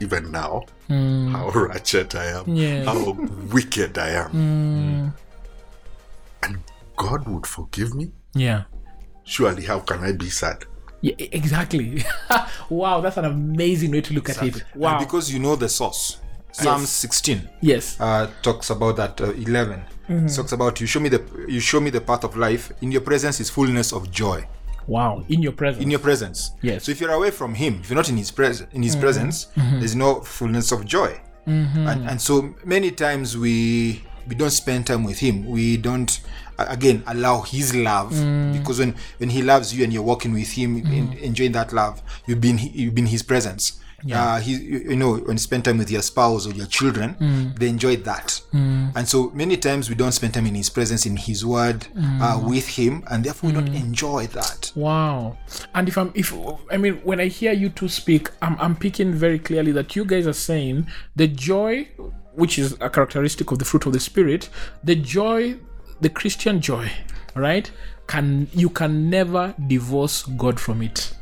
even 0.00 0.30
now, 0.30 0.66
how 0.90 1.50
wretched 1.54 2.14
I 2.14 2.26
am, 2.26 2.54
Yes. 2.54 2.84
how 2.86 3.12
wicked 3.50 3.96
I 3.96 4.10
am. 4.10 5.14
And 6.42 6.58
God 6.96 7.26
would 7.28 7.46
forgive 7.46 7.94
me? 7.94 8.12
Yeah. 8.34 8.64
Surely, 9.24 9.64
how 9.64 9.80
can 9.80 10.00
I 10.00 10.12
be 10.12 10.30
sad? 10.30 10.64
Yeah, 11.00 11.14
exactly. 11.18 12.04
wow, 12.70 13.00
that's 13.00 13.16
an 13.16 13.24
amazing 13.26 13.90
way 13.92 14.00
to 14.02 14.14
look 14.14 14.30
at 14.30 14.42
it. 14.42 14.54
And 14.54 14.64
Wow. 14.74 14.98
because 14.98 15.32
you 15.32 15.38
know 15.38 15.56
the 15.56 15.68
source. 15.68 16.18
Psalm 16.52 16.86
16 16.86 17.46
yes. 17.60 18.00
uh, 18.00 18.30
talks 18.40 18.70
about 18.70 18.96
that. 18.96 19.20
Uh, 19.20 19.32
11 19.32 19.84
talks 20.34 20.52
about 20.52 20.80
you 20.80 20.86
show 20.86 21.00
me 21.00 21.10
the 21.10 21.22
you 21.46 21.60
show 21.60 21.80
me 21.80 21.90
the 21.90 22.00
path 22.00 22.24
of 22.24 22.34
life. 22.34 22.72
In 22.80 22.90
your 22.90 23.02
presence 23.02 23.40
is 23.40 23.50
fullness 23.50 23.92
of 23.92 24.10
joy. 24.10 24.48
Wow. 24.86 25.22
In 25.28 25.42
your 25.42 25.52
presence. 25.52 25.82
in 25.84 25.90
your 25.90 26.00
presence. 26.00 26.52
Yes. 26.62 26.84
So 26.84 26.92
if 26.92 27.00
you're 27.00 27.10
away 27.10 27.30
from 27.30 27.54
Him, 27.54 27.80
if 27.82 27.90
you're 27.90 27.96
not 27.96 28.08
in 28.08 28.16
His 28.16 28.30
presence, 28.30 28.72
in 28.72 28.82
His 28.82 28.96
presence, 28.96 29.48
there's 29.54 29.94
no 29.96 30.20
fullness 30.22 30.72
of 30.72 30.86
joy. 30.86 31.20
And, 31.44 32.08
and 32.08 32.18
so 32.20 32.54
many 32.64 32.90
times 32.90 33.36
we 33.36 34.02
we 34.26 34.34
don't 34.34 34.50
spend 34.50 34.86
time 34.86 35.04
with 35.04 35.18
Him. 35.18 35.44
We 35.44 35.76
don't 35.76 36.10
a- 36.10 36.45
again 36.58 37.02
allow 37.06 37.42
His 37.42 37.74
love 37.74 38.12
mm. 38.12 38.52
because 38.52 38.78
when 38.78 38.94
when 39.18 39.30
He 39.30 39.42
loves 39.42 39.74
you 39.74 39.84
and 39.84 39.92
you're 39.92 40.02
walking 40.02 40.32
with 40.32 40.52
Him, 40.52 40.82
mm. 40.82 40.92
en- 40.92 41.18
enjoying 41.18 41.52
that 41.52 41.72
love, 41.72 42.02
you've 42.26 42.40
been 42.40 42.58
you've 42.58 42.94
been 42.94 43.06
His 43.06 43.22
presence. 43.22 43.80
Uh, 44.12 44.38
he, 44.38 44.52
you 44.52 44.94
know, 44.94 45.16
when 45.16 45.32
you 45.32 45.38
spend 45.38 45.64
time 45.64 45.78
with 45.78 45.90
your 45.90 46.02
spouse 46.02 46.46
or 46.46 46.52
your 46.52 46.66
children, 46.66 47.16
mm. 47.18 47.58
they 47.58 47.68
enjoy 47.68 47.96
that. 47.96 48.40
And 48.52 49.08
so 49.08 49.30
many 49.30 49.56
times 49.56 49.88
we 49.88 49.96
don't 49.96 50.12
spend 50.12 50.34
time 50.34 50.46
in 50.46 50.54
His 50.54 50.70
presence, 50.70 51.06
in 51.06 51.16
His 51.16 51.44
Word, 51.44 51.88
uh, 51.96 52.40
with 52.44 52.68
Him, 52.68 53.02
and 53.10 53.24
therefore 53.24 53.50
we 53.50 53.54
don't 53.54 53.74
enjoy 53.74 54.28
that. 54.28 54.70
Wow. 54.76 55.36
And 55.74 55.88
if 55.88 55.98
I'm 55.98 56.12
if 56.14 56.32
I 56.70 56.76
mean 56.76 56.96
when 57.02 57.20
I 57.20 57.26
hear 57.26 57.52
you 57.52 57.68
two 57.68 57.88
speak, 57.88 58.30
I'm 58.40 58.56
I'm 58.60 58.76
picking 58.76 59.12
very 59.12 59.40
clearly 59.40 59.72
that 59.72 59.96
you 59.96 60.04
guys 60.04 60.26
are 60.26 60.32
saying 60.32 60.86
the 61.16 61.26
joy 61.26 61.88
which 62.36 62.58
is 62.58 62.76
a 62.80 62.90
characteristic 62.90 63.50
of 63.50 63.58
the 63.58 63.64
fruit 63.64 63.86
of 63.86 63.92
the 63.92 64.00
spirit, 64.00 64.48
the 64.84 64.94
joy, 64.94 65.56
the 66.00 66.10
Christian 66.10 66.60
joy, 66.60 66.90
right? 67.34 67.70
Can 68.06 68.48
you 68.52 68.68
can 68.68 69.10
never 69.10 69.54
divorce 69.66 70.22
God 70.22 70.60
from 70.60 70.82
it. 70.82 71.12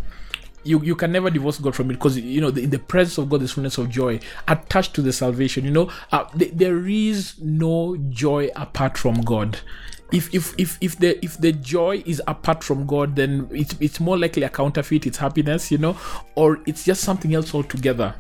You, 0.67 0.83
you 0.83 0.97
can 0.97 1.13
never 1.13 1.29
divorce 1.29 1.59
God 1.59 1.75
from 1.75 1.91
it 1.91 1.95
because 1.95 2.19
you 2.19 2.41
know 2.41 2.51
the, 2.51 2.63
in 2.63 2.71
the 2.71 2.79
presence 2.79 3.19
of 3.19 3.29
God 3.29 3.41
there's 3.41 3.53
fullness 3.53 3.77
of 3.77 3.91
joy 3.91 4.21
attached 4.49 4.95
to 4.95 5.03
the 5.03 5.13
salvation. 5.13 5.65
You 5.65 5.71
know 5.71 5.91
uh, 6.13 6.25
th- 6.39 6.53
there 6.55 6.87
is 6.87 7.39
no 7.41 7.97
joy 8.09 8.49
apart 8.57 8.97
from 8.97 9.21
God. 9.21 9.59
If, 10.13 10.33
if 10.35 10.55
if 10.59 10.79
if 10.81 10.99
the 10.99 11.23
if 11.25 11.39
the 11.39 11.53
joy 11.53 12.03
is 12.07 12.23
apart 12.27 12.63
from 12.63 12.87
God, 12.87 13.17
then 13.17 13.49
it's 13.51 13.75
it's 13.81 14.01
more 14.01 14.17
likely 14.17 14.43
a 14.43 14.49
counterfeit. 14.49 15.07
It's 15.07 15.19
happiness, 15.19 15.71
you 15.71 15.79
know, 15.79 15.97
or 16.35 16.61
it's 16.67 16.85
just 16.85 17.03
something 17.03 17.35
else 17.35 17.55
altogether. 17.55 18.15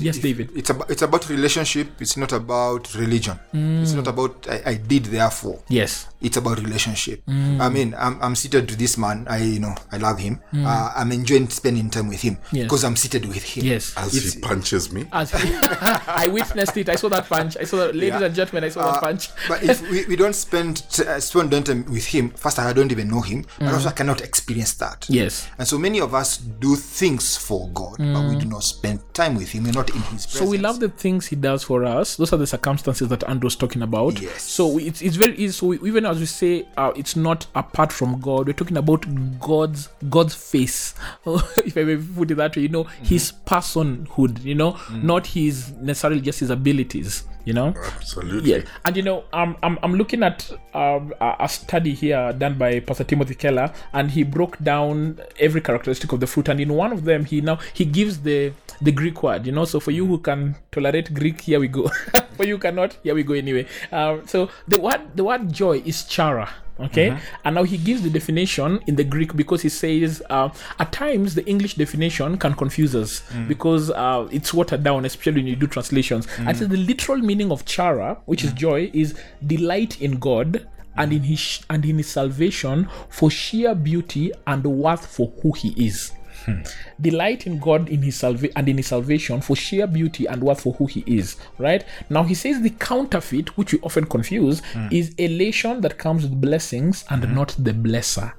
Yes, 0.00 0.16
If- 0.16 0.22
David. 0.22 0.50
It's 0.54 0.70
about 0.70 0.90
it's 0.90 1.02
about 1.02 1.28
relationship. 1.28 2.00
It's 2.00 2.16
not 2.16 2.32
about 2.32 2.94
religion. 2.94 3.38
It's 3.82 3.92
not 3.92 4.04
mm. 4.04 4.14
about 4.14 4.46
I, 4.48 4.62
I 4.72 4.74
did 4.74 5.04
therefore. 5.06 5.60
Yes. 5.68 6.06
It's 6.20 6.36
about 6.36 6.58
relationship. 6.58 7.24
Mm. 7.26 7.60
I 7.60 7.68
mean, 7.68 7.94
I'm, 7.96 8.20
I'm 8.22 8.34
seated 8.36 8.68
to 8.68 8.76
this 8.76 8.98
man. 8.98 9.26
I 9.28 9.38
you 9.38 9.60
know 9.60 9.74
I 9.90 9.96
love 9.96 10.18
him. 10.18 10.40
Mm. 10.52 10.66
Uh, 10.66 10.92
I'm 10.94 11.12
enjoying 11.12 11.48
spending 11.48 11.90
time 11.90 12.08
with 12.08 12.22
him 12.22 12.38
Yes. 12.52 12.64
because 12.64 12.84
I'm 12.84 12.96
seated 12.96 13.26
with 13.26 13.42
him. 13.42 13.64
Yes. 13.64 13.94
As 13.96 14.14
It's- 14.14 14.34
he 14.34 14.40
punches 14.40 14.92
me. 14.92 15.06
As 15.12 15.32
I 15.34 16.28
witnessed 16.30 16.76
it, 16.76 16.88
I 16.88 16.96
saw 16.96 17.08
that 17.08 17.26
punch. 17.28 17.56
I 17.56 17.64
saw 17.64 17.78
that, 17.78 17.94
ladies 17.94 18.20
Yeah. 18.20 18.26
and 18.26 18.34
gentlemen, 18.34 18.64
I 18.64 18.68
saw 18.68 18.82
that 18.92 18.96
uh, 18.96 19.00
punch. 19.00 19.28
But 19.48 19.62
if 19.62 19.80
we, 19.90 20.04
we 20.06 20.16
don't 20.16 20.34
spend 20.34 20.88
t- 20.90 21.06
uh, 21.06 21.20
spend 21.20 21.50
time 21.66 21.84
with 21.86 22.06
him, 22.06 22.30
first 22.30 22.58
I 22.58 22.72
don't 22.72 22.92
even 22.92 23.08
know 23.08 23.20
him, 23.22 23.44
and 23.58 23.68
mm. 23.68 23.72
also 23.72 23.88
I 23.88 23.92
cannot 23.92 24.20
experience 24.20 24.74
that. 24.74 25.06
Yes. 25.08 25.48
And 25.58 25.66
so 25.66 25.78
many 25.78 26.00
of 26.00 26.14
us 26.14 26.36
do 26.36 26.76
things 26.76 27.36
for 27.36 27.68
God, 27.70 27.96
but 27.98 28.28
we 28.28 28.36
do 28.36 28.46
not 28.46 28.62
spend 28.64 29.00
time 29.14 29.34
with 29.36 29.50
Him. 29.50 29.64
We're 29.64 29.72
not 29.72 29.90
in 29.90 29.96
His 29.96 30.26
presence. 30.26 30.32
So 30.38 30.46
we 30.46 30.58
love 30.58 30.80
the 30.80 30.88
things 30.88 31.26
he 31.26 31.36
does 31.36 31.62
for 31.62 31.84
us. 31.84 32.16
Those 32.16 32.32
are 32.32 32.36
the 32.36 32.46
circumstances 32.46 33.08
that 33.08 33.24
Andrew's 33.28 33.56
talking 33.56 33.82
about. 33.82 34.20
Yes. 34.20 34.42
So 34.42 34.78
it's, 34.78 35.02
it's 35.02 35.16
very 35.16 35.34
easy. 35.36 35.52
So 35.52 35.68
we, 35.68 35.78
even 35.80 36.06
as 36.10 36.18
we 36.18 36.26
say, 36.26 36.66
uh, 36.76 36.92
it's 36.96 37.14
not 37.14 37.46
apart 37.54 37.92
from 37.92 38.20
God. 38.20 38.46
We're 38.48 38.52
talking 38.52 38.76
about 38.76 39.06
God's 39.38 39.88
God's 40.08 40.34
face, 40.34 40.94
if 41.26 41.76
I 41.76 41.84
may 41.84 41.96
put 41.96 42.30
it 42.30 42.34
that 42.34 42.56
way. 42.56 42.62
You 42.62 42.68
know, 42.68 42.84
His 43.02 43.32
personhood. 43.46 44.42
You 44.42 44.56
know, 44.56 44.76
not 44.90 45.28
His 45.28 45.70
necessarily 45.72 46.20
just 46.20 46.40
His 46.40 46.50
abilities. 46.50 47.24
You 47.50 47.54
know. 47.54 47.74
Absolutely. 47.98 48.52
Yeah, 48.52 48.62
and 48.84 48.96
you 48.96 49.02
know, 49.02 49.24
um, 49.32 49.56
I'm 49.60 49.76
I'm 49.82 49.94
looking 49.94 50.22
at 50.22 50.48
um, 50.72 51.12
a, 51.20 51.34
a 51.40 51.48
study 51.48 51.94
here 51.94 52.32
done 52.32 52.54
by 52.54 52.78
Pastor 52.78 53.02
Timothy 53.02 53.34
Keller, 53.34 53.72
and 53.92 54.08
he 54.08 54.22
broke 54.22 54.56
down 54.62 55.18
every 55.40 55.60
characteristic 55.60 56.12
of 56.12 56.20
the 56.20 56.28
fruit, 56.28 56.46
and 56.48 56.60
in 56.60 56.72
one 56.72 56.92
of 56.92 57.02
them, 57.02 57.24
he 57.24 57.40
now 57.40 57.58
he 57.74 57.84
gives 57.84 58.20
the 58.20 58.52
the 58.80 58.92
Greek 58.92 59.20
word. 59.24 59.46
You 59.46 59.52
know, 59.52 59.64
so 59.64 59.80
for 59.80 59.90
you 59.90 60.06
who 60.06 60.18
can 60.18 60.54
tolerate 60.70 61.12
Greek, 61.12 61.40
here 61.40 61.58
we 61.58 61.66
go. 61.66 61.90
for 62.36 62.46
you 62.46 62.56
cannot, 62.56 62.96
here 63.02 63.16
we 63.16 63.24
go 63.24 63.34
anyway. 63.34 63.66
Um, 63.90 64.28
so 64.28 64.48
the 64.68 64.78
word 64.78 65.00
the 65.16 65.24
word 65.24 65.52
joy 65.52 65.82
is 65.84 66.04
chara. 66.04 66.48
Okay, 66.80 67.10
mm-hmm. 67.10 67.36
and 67.44 67.54
now 67.54 67.62
he 67.62 67.76
gives 67.76 68.02
the 68.02 68.10
definition 68.10 68.80
in 68.86 68.96
the 68.96 69.04
Greek 69.04 69.36
because 69.36 69.62
he 69.62 69.68
says 69.68 70.22
uh, 70.30 70.48
at 70.78 70.92
times 70.92 71.34
the 71.34 71.46
English 71.46 71.74
definition 71.74 72.38
can 72.38 72.54
confuse 72.54 72.94
us 72.94 73.22
mm. 73.30 73.48
because 73.48 73.90
uh, 73.90 74.28
it's 74.30 74.54
watered 74.54 74.82
down, 74.82 75.04
especially 75.04 75.40
when 75.40 75.46
you 75.46 75.56
do 75.56 75.66
translations. 75.66 76.26
Mm. 76.26 76.48
And 76.48 76.56
so 76.56 76.66
the 76.66 76.76
literal 76.76 77.18
meaning 77.18 77.52
of 77.52 77.64
chara, 77.64 78.18
which 78.26 78.44
is 78.44 78.52
mm. 78.52 78.56
joy, 78.56 78.90
is 78.94 79.18
delight 79.46 80.00
in 80.00 80.18
God 80.18 80.66
and 80.96 81.12
in 81.12 81.22
his 81.22 81.64
and 81.70 81.84
in 81.84 81.98
his 81.98 82.08
salvation 82.08 82.88
for 83.08 83.30
sheer 83.30 83.74
beauty 83.74 84.32
and 84.46 84.64
worth 84.64 85.06
for 85.06 85.32
who 85.42 85.52
he 85.52 85.70
is. 85.86 86.12
Hmm. 86.44 86.62
Delight 87.00 87.46
in 87.46 87.58
God 87.58 87.88
in 87.88 88.02
his 88.02 88.16
salva- 88.16 88.56
and 88.56 88.68
in 88.68 88.76
his 88.76 88.88
salvation 88.88 89.40
for 89.40 89.56
sheer 89.56 89.86
beauty 89.86 90.26
and 90.26 90.42
worth 90.42 90.62
for 90.62 90.74
who 90.74 90.86
he 90.86 91.04
is. 91.06 91.36
Right 91.58 91.84
now, 92.08 92.22
he 92.24 92.34
says 92.34 92.60
the 92.60 92.70
counterfeit, 92.70 93.56
which 93.56 93.72
we 93.72 93.80
often 93.80 94.06
confuse, 94.06 94.60
hmm. 94.72 94.88
is 94.90 95.14
elation 95.16 95.80
that 95.82 95.98
comes 95.98 96.22
with 96.22 96.40
blessings 96.40 97.04
and 97.10 97.24
hmm. 97.24 97.34
not 97.34 97.54
the 97.58 97.72
blesser. 97.72 98.32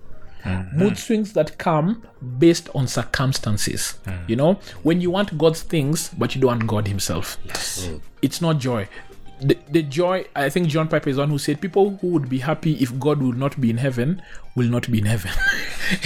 Mood 0.73 0.97
swings 0.97 1.33
that 1.33 1.57
come 1.59 2.03
based 2.39 2.69
on 2.73 2.87
circumstances. 2.87 3.99
You 4.27 4.35
know, 4.35 4.59
when 4.83 4.99
you 4.99 5.11
want 5.11 5.37
God's 5.37 5.61
things, 5.61 6.09
but 6.17 6.33
you 6.35 6.41
don't 6.41 6.47
want 6.47 6.67
God 6.67 6.87
Himself. 6.87 7.37
Yes. 7.45 7.89
It's 8.21 8.41
not 8.41 8.57
joy. 8.57 8.87
The, 9.41 9.57
the 9.69 9.81
joy, 9.81 10.25
I 10.35 10.49
think 10.49 10.67
John 10.67 10.87
Piper 10.87 11.09
is 11.09 11.17
one 11.17 11.29
who 11.29 11.39
said 11.39 11.59
people 11.59 11.97
who 11.97 12.07
would 12.09 12.29
be 12.29 12.39
happy 12.39 12.73
if 12.73 12.97
God 12.99 13.21
would 13.23 13.37
not 13.37 13.59
be 13.59 13.71
in 13.71 13.77
heaven 13.77 14.21
will 14.55 14.67
not 14.67 14.91
be 14.91 14.99
in 14.99 15.05
heaven. 15.05 15.31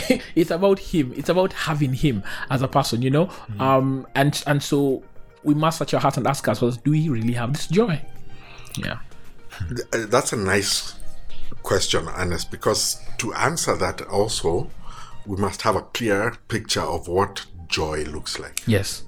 it's 0.36 0.52
about 0.52 0.80
Him. 0.80 1.14
It's 1.18 1.30
about 1.30 1.52
having 1.52 1.94
Him 1.94 2.24
as 2.50 2.62
a 2.62 2.68
person, 2.68 3.02
you 3.02 3.10
know. 3.10 3.30
Um, 3.60 4.08
and 4.16 4.42
and 4.48 4.64
so 4.64 5.04
we 5.44 5.54
must 5.54 5.80
search 5.80 5.94
our 5.94 6.00
heart 6.00 6.18
and 6.18 6.28
ask 6.28 6.48
ourselves, 6.48 6.78
do 6.78 6.92
we 6.92 7.10
really 7.10 7.34
have 7.34 7.54
this 7.54 7.68
joy? 7.68 8.02
Yeah. 8.78 9.00
Uh, 9.94 10.06
That's 10.08 10.34
a 10.34 10.38
nice 10.38 10.96
question, 11.64 12.08
Ernest, 12.08 12.52
because 12.52 13.02
to 13.20 13.34
answer 13.34 13.76
that 13.78 14.02
also, 14.04 14.70
we 15.26 15.38
must 15.38 15.62
have 15.64 15.76
a 15.76 15.82
clear 15.82 16.36
picture 16.48 16.82
of 16.82 17.08
what 17.08 17.46
joy 17.68 18.04
looks 18.04 18.40
like. 18.40 18.62
Yes. 18.68 19.04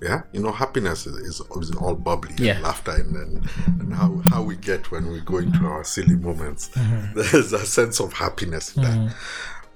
Yeah, 0.00 0.22
you 0.32 0.40
know, 0.40 0.52
happiness 0.52 1.06
is, 1.06 1.40
is, 1.40 1.40
all 1.76 1.94
bubbly 1.96 2.32
Yeah. 2.38 2.54
and 2.54 2.62
laughter, 2.62 2.92
and, 2.92 3.16
and, 3.16 3.48
and 3.80 3.92
how, 3.92 4.22
how 4.30 4.42
we 4.42 4.54
get 4.56 4.92
when 4.92 5.10
we 5.10 5.20
go 5.20 5.38
into 5.38 5.66
our 5.66 5.82
silly 5.82 6.14
moments. 6.14 6.68
Mm-hmm. 6.70 7.14
There's 7.32 7.52
a 7.52 7.66
sense 7.66 7.98
of 8.00 8.12
happiness 8.12 8.76
in 8.76 8.82
that. 8.84 9.14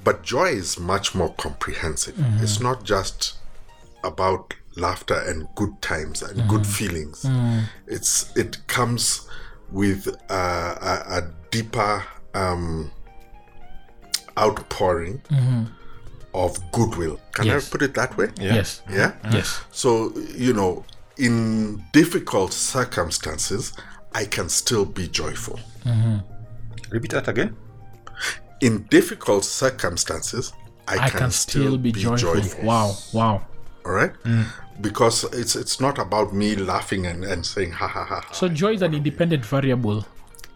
But 0.04 0.22
joy 0.22 0.50
is 0.50 0.78
much 0.78 1.14
more 1.14 1.32
comprehensive. 1.34 2.14
Mm-hmm. 2.14 2.42
It's 2.44 2.60
not 2.60 2.84
just 2.84 3.34
about 4.04 4.54
laughter 4.76 5.20
and 5.26 5.48
good 5.56 5.80
times 5.82 6.22
and 6.22 6.48
good 6.48 6.62
Mm-hmm. 6.62 6.72
feelings. 6.72 7.26
It's 7.88 8.32
it 8.36 8.64
comes 8.68 9.28
with 9.72 10.06
uh, 10.30 10.74
a, 10.80 11.18
a 11.18 11.30
deeper 11.50 12.04
um, 12.34 12.90
outpouring 14.38 15.22
of 16.34 16.58
goodwill. 16.72 17.20
Can 17.32 17.46
Yes. 17.46 17.66
I 17.68 17.70
put 17.70 17.82
it 17.82 17.94
that 17.94 18.16
way? 18.16 18.28
Yes. 18.40 18.82
Yeah. 18.90 19.12
Uh-huh. 19.24 19.36
Yes. 19.36 19.60
So, 19.70 20.12
you 20.36 20.52
know, 20.52 20.84
in 21.16 21.82
difficult 21.92 22.52
circumstances, 22.52 23.72
I 24.14 24.24
can 24.24 24.48
still 24.48 24.84
be 24.84 25.08
joyful. 25.08 25.58
Mm-hmm. 25.84 26.18
Repeat 26.90 27.10
that 27.12 27.28
again. 27.28 27.56
In 28.60 28.84
difficult 28.84 29.44
circumstances, 29.44 30.52
I, 30.88 30.98
I 31.06 31.10
can 31.10 31.30
still 31.30 31.76
be 31.78 31.92
joyful. 31.92 32.64
Wow. 32.64 32.96
Wow. 33.12 33.46
All 33.84 33.92
right? 33.92 34.12
Mm. 34.24 34.46
Because 34.80 35.24
it's 35.32 35.54
it's 35.56 35.80
not 35.80 35.98
about 35.98 36.32
me 36.32 36.56
laughing 36.56 37.06
and, 37.06 37.24
and 37.24 37.44
saying 37.44 37.72
ha 37.72 37.86
ha 37.86 38.04
ha. 38.04 38.20
ha. 38.20 38.32
So 38.32 38.48
joy 38.48 38.72
is 38.72 38.82
an 38.82 38.94
independent 38.94 39.44
variable. 39.44 40.04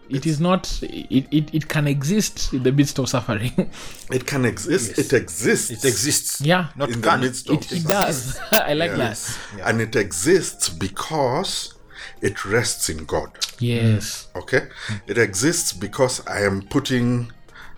It 0.09 0.25
is 0.25 0.39
not. 0.39 0.81
It, 0.83 1.27
it, 1.31 1.53
it 1.53 1.67
can 1.67 1.87
exist 1.87 2.53
in 2.53 2.63
the 2.63 2.71
midst 2.71 2.99
of 2.99 3.09
suffering. 3.09 3.51
It 4.11 4.25
can 4.25 4.45
exist. 4.45 4.97
It 4.97 5.11
exists. 5.13 5.69
It 5.69 5.85
exists. 5.85 6.41
yeah. 6.41 6.69
Not 6.75 6.89
in 6.89 7.01
the 7.01 7.07
can. 7.09 7.19
midst 7.21 7.49
of 7.49 7.55
It, 7.55 7.71
it 7.71 7.83
does. 7.87 8.39
I 8.51 8.73
like 8.73 8.95
Yes. 8.95 9.37
that. 9.55 9.67
And 9.67 9.81
it 9.81 9.95
exists 9.95 10.69
because 10.69 11.73
it 12.21 12.45
rests 12.45 12.89
in 12.89 13.05
God. 13.05 13.37
Yes. 13.59 14.27
Okay? 14.35 14.67
It 15.07 15.17
exists 15.17 15.73
because 15.73 16.25
I 16.27 16.41
am 16.41 16.61
putting 16.61 17.31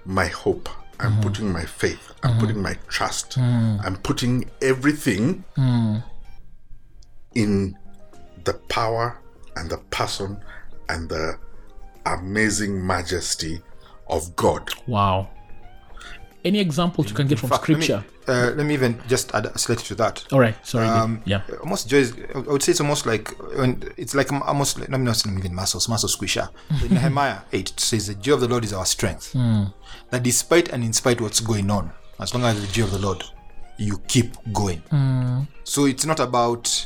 my 0.05 0.27
hope, 0.27 0.69
I'm 0.99 1.11
mm-hmm. 1.11 1.21
putting 1.21 1.51
my 1.51 1.65
faith, 1.65 2.13
I'm 2.23 2.31
mm-hmm. 2.31 2.39
putting 2.39 2.61
my 2.61 2.75
trust, 2.87 3.37
mm. 3.37 3.85
I'm 3.85 3.95
putting 3.97 4.49
everything 4.61 5.43
mm. 5.57 6.03
in 7.35 7.77
the 8.43 8.53
power 8.53 9.19
and 9.55 9.69
the 9.69 9.77
person 9.91 10.41
and 10.87 11.09
the 11.09 11.37
amazing 12.05 12.85
majesty 12.85 13.61
of 14.07 14.35
God. 14.35 14.69
Wow. 14.87 15.29
Any 16.45 16.59
examples 16.59 17.09
you 17.09 17.15
can 17.15 17.27
get 17.27 17.37
from 17.39 17.49
fact, 17.49 17.67
let 17.67 17.79
me- 17.79 17.85
scripture? 17.85 18.05
uh, 18.27 18.51
let 18.55 18.65
me 18.65 18.73
even 18.73 19.01
just 19.07 19.33
add 19.35 19.45
slightly 19.59 19.83
to 19.83 19.95
that. 19.95 20.23
All 20.31 20.39
right. 20.39 20.55
Sorry. 20.65 20.87
Um, 20.87 21.21
yeah. 21.25 21.41
Almost 21.61 21.89
joy 21.89 21.97
is, 21.97 22.13
I 22.33 22.37
would 22.39 22.63
say 22.63 22.71
it's 22.71 22.79
almost 22.79 23.05
like 23.05 23.29
when 23.57 23.83
it's 23.97 24.15
like 24.15 24.31
almost 24.31 24.79
like, 24.79 24.87
not 24.89 25.01
not 25.01 25.25
even 25.27 25.53
muscles, 25.53 25.89
muscle 25.89 26.07
squisher. 26.07 26.49
In 26.83 26.93
Nehemiah 26.93 27.39
8 27.51 27.71
it 27.71 27.79
says 27.79 28.07
the 28.07 28.15
joy 28.15 28.33
of 28.35 28.41
the 28.41 28.47
Lord 28.47 28.63
is 28.63 28.71
our 28.71 28.85
strength. 28.85 29.33
That 29.33 30.23
despite 30.23 30.69
and 30.69 30.83
in 30.83 30.93
spite 30.93 31.19
what's 31.19 31.39
going 31.41 31.69
on, 31.69 31.91
as 32.19 32.33
long 32.33 32.43
as 32.43 32.59
the 32.65 32.71
joy 32.71 32.83
of 32.85 32.91
the 32.91 32.99
Lord, 32.99 33.23
you 33.77 34.01
keep 34.07 34.35
going. 34.53 34.81
So 35.65 35.85
it's 35.85 36.05
not 36.05 36.19
about 36.21 36.85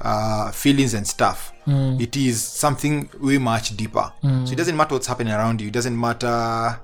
uh, 0.00 0.50
feelings 0.52 0.94
and 0.94 1.06
stuff. 1.06 1.52
It 1.66 2.16
is 2.16 2.42
something 2.42 3.08
way 3.20 3.38
much 3.38 3.76
deeper. 3.76 4.12
So 4.22 4.52
it 4.52 4.56
doesn't 4.56 4.76
matter 4.76 4.94
what's 4.94 5.06
happening 5.06 5.32
around 5.32 5.60
you. 5.60 5.68
It 5.68 5.72
doesn't 5.74 5.98
matter 5.98 6.80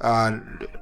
uh, 0.00 0.38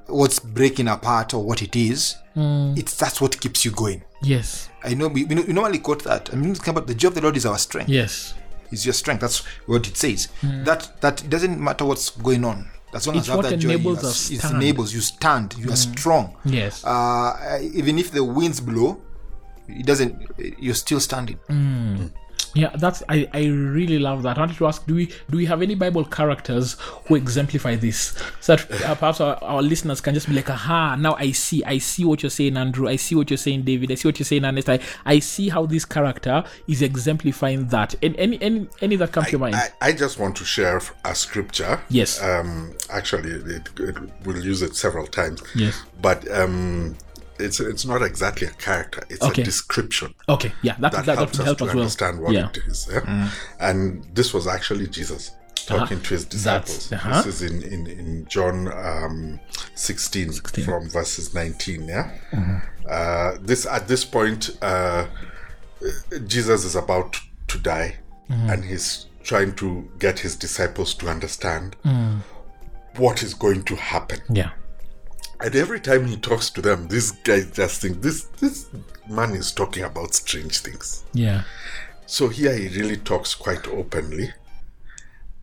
what's 0.07 0.39
breaking 0.39 0.89
apart 0.89 1.35
or 1.35 1.45
what 1.45 1.63
it 1.63 1.77
is. 1.77 2.17
It's 2.35 2.97
that's 2.97 3.21
what 3.21 3.39
keeps 3.41 3.65
you 3.65 3.71
going. 3.73 4.03
Yes. 4.23 4.69
I 4.85 4.95
know 4.95 5.09
we, 5.09 5.25
we 5.25 5.35
normally 5.35 5.79
quote 5.81 6.03
that. 6.05 6.31
I 6.33 6.37
mean, 6.37 6.57
about 6.67 6.87
the 6.87 6.95
joy 6.95 7.09
of 7.09 7.15
the 7.15 7.21
Lord 7.21 7.37
is 7.37 7.45
our 7.47 7.59
strength. 7.59 7.89
Yes. 7.91 8.35
Is 8.71 8.87
your 8.87 8.95
strength. 8.95 9.21
That's 9.21 9.45
what 9.67 9.87
it 9.87 9.97
says. 9.99 10.29
That 10.43 11.01
that 11.03 11.23
it 11.25 11.29
doesn't 11.29 11.61
matter 11.61 11.85
what's 11.85 12.09
going 12.11 12.45
on. 12.45 12.71
As 12.95 13.07
long 13.07 13.17
It's 13.17 13.29
as 13.29 13.37
that 13.43 13.59
joy, 13.59 13.69
you 13.71 13.75
enables 13.75 14.31
are- 14.31 14.35
it 14.35 14.45
enables 14.45 14.95
you 14.95 15.01
stand. 15.03 15.55
You 15.59 15.71
are 15.73 15.77
strong. 15.77 16.37
Yes. 16.45 16.85
Uh, 16.85 17.59
even 17.75 17.99
if 17.99 18.11
the 18.13 18.23
winds 18.25 18.61
blow, 18.61 19.01
it 19.69 19.87
doesn't. 19.87 20.31
You're 20.59 20.75
still 20.75 21.01
standing. 21.01 21.39
Yeah, 22.55 22.69
that's 22.77 23.03
I, 23.09 23.27
I 23.33 23.47
really 23.47 23.99
love 23.99 24.23
that. 24.25 24.37
I 24.37 24.41
wanted 24.41 24.59
to 24.59 24.67
ask, 24.67 24.87
do 24.87 24.95
we 24.95 25.07
do 25.31 25.39
we 25.39 25.47
have 25.47 25.63
any 25.63 25.75
Bible 25.75 26.05
characters 26.05 26.77
who 27.07 27.15
exemplify 27.15 27.77
this? 27.77 28.15
So 28.41 28.57
that 28.57 28.71
uh, 28.83 28.95
perhaps 28.95 29.23
our, 29.23 29.43
our 29.43 29.63
listeners 29.63 30.03
can 30.03 30.13
just 30.13 30.29
be 30.29 30.35
like, 30.35 30.51
aha, 30.51 30.97
now 30.97 31.15
I 31.15 31.31
see, 31.33 31.65
I 31.65 31.79
see 31.79 32.05
what 32.05 32.23
you're 32.23 32.29
saying, 32.29 32.59
Andrew. 32.59 32.89
I 32.89 32.97
see 32.97 33.15
what 33.15 33.31
you're 33.31 33.39
saying, 33.39 33.63
David. 33.63 33.91
I 33.91 33.95
see 33.95 34.09
what 34.09 34.19
you're 34.19 34.27
saying, 34.27 34.45
Ernest. 34.45 34.69
I, 34.69 34.81
I 35.07 35.19
see 35.21 35.49
how 35.49 35.65
this 35.65 35.87
character 35.87 36.45
is 36.69 36.83
exemplifying 36.83 37.69
that. 37.69 37.95
And 38.03 38.15
any 38.17 38.41
any 38.43 38.69
any 38.83 38.97
that 38.97 39.13
come 39.13 39.25
to 39.25 39.39
mind? 39.39 39.55
I, 39.55 39.71
I 39.81 39.93
just 39.93 40.19
want 40.19 40.37
to 40.37 40.45
share 40.45 40.83
a 41.07 41.15
scripture. 41.15 41.81
Yes. 41.89 42.23
Um, 42.23 42.75
actually, 42.91 43.31
it, 43.31 43.71
it, 43.79 43.97
we'll 44.27 44.45
use 44.45 44.61
it 44.61 44.77
several 44.77 45.07
times. 45.07 45.43
Yes. 45.55 45.83
But 46.03 46.31
um, 46.31 46.99
it's 47.43 47.59
it's 47.61 47.85
not 47.85 48.03
exactly 48.03 48.47
a 48.47 48.51
character. 48.53 49.03
It's 49.11 49.23
Okay. 49.23 49.43
a 49.43 49.45
description 49.45 50.15
okay, 50.29 50.53
yeah, 50.63 50.77
that 50.81 50.93
that 50.93 50.93
that, 50.93 51.07
that 51.07 51.17
helps 51.19 51.39
would 51.39 51.41
us 51.41 51.47
help 51.47 51.59
to 51.59 51.65
as 51.65 51.75
well. 51.75 51.83
understand 51.83 52.21
what 52.21 52.33
yeah. 52.33 52.49
it 52.51 52.59
is. 52.67 52.89
Yeah? 52.93 53.31
And 53.61 54.05
this 54.15 54.33
was 54.33 54.47
actually 54.47 54.87
Jesus 54.87 55.33
talking 55.67 56.01
to 56.01 56.09
his 56.17 56.25
disciples. 56.25 56.93
uh-huh. 56.93 57.23
This 57.23 57.41
is 57.41 57.43
in 57.51 57.63
in, 57.63 57.87
in 57.87 58.27
John 58.29 58.57
um, 58.73 59.41
16, 59.75 60.33
from 60.65 60.89
verses 60.91 61.35
19. 61.35 61.87
Yeah. 61.89 62.11
Uh, 62.89 63.37
this 63.41 63.67
at 63.67 63.87
this 63.89 64.05
point, 64.05 64.51
uh, 64.63 65.07
Jesus 66.27 66.65
is 66.65 66.75
about 66.77 67.21
to 67.49 67.59
die, 67.59 67.97
and 68.29 68.65
he's 68.65 69.07
trying 69.23 69.55
to 69.55 69.89
get 69.99 70.19
his 70.19 70.35
disciples 70.37 70.95
to 70.95 71.09
understand 71.09 71.77
what 72.97 73.23
is 73.23 73.35
going 73.35 73.63
to 73.65 73.77
happen. 73.77 74.21
Yeah. 74.31 74.51
And 75.43 75.57
every 75.57 75.81
time 75.81 76.07
he 76.07 76.17
talks 76.17 76.51
to 76.51 76.63
them, 76.63 76.87
these 76.87 77.11
guys 77.11 77.51
just 77.51 77.81
think 77.81 78.01
this 78.01 78.25
this 78.39 78.69
man 79.09 79.33
is 79.33 79.51
talking 79.51 79.83
about 79.83 80.15
strange 80.15 80.59
things. 80.59 81.05
Yeah. 81.13 81.43
So 82.07 82.29
here 82.29 82.55
he 82.55 82.69
really 82.69 82.97
talks 82.97 83.35
quite 83.35 83.67
openly 83.67 84.33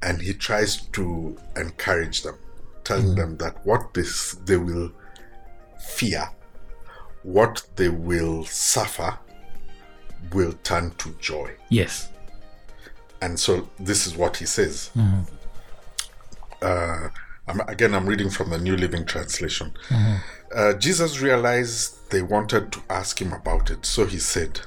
and 0.02 0.22
he 0.22 0.34
tries 0.34 0.78
to 0.78 1.38
encourage 1.58 2.24
them, 2.24 2.38
telling 2.86 3.16
them 3.16 3.38
that 3.38 3.66
what 3.66 3.94
this 3.94 4.36
they 4.46 4.56
will 4.56 4.92
fear, 5.80 6.30
what 7.24 7.64
they 7.76 7.90
will 7.90 8.46
suffer 8.46 9.20
will 10.32 10.54
turn 10.64 10.92
to 11.00 11.10
joy. 11.20 11.52
Yes. 11.68 12.10
And 13.22 13.38
so 13.38 13.68
this 13.78 14.08
is 14.08 14.16
what 14.16 14.38
he 14.38 14.46
says. 14.46 14.92
Uh, 16.62 17.10
I'm, 17.50 17.62
again, 17.62 17.96
I'm 17.96 18.06
reading 18.06 18.30
from 18.30 18.52
the 18.52 18.60
New 18.60 18.78
Living 18.78 19.06
Translation. 19.06 19.74
Mm-hmm. 19.90 20.16
Uh, 20.56 20.74
Jesus 20.74 21.20
realized 21.20 22.12
they 22.12 22.22
wanted 22.22 22.72
to 22.72 22.82
ask 22.90 23.20
him 23.20 23.34
about 23.34 23.72
it, 23.72 23.86
so 23.86 24.06
he 24.06 24.20
said, 24.20 24.62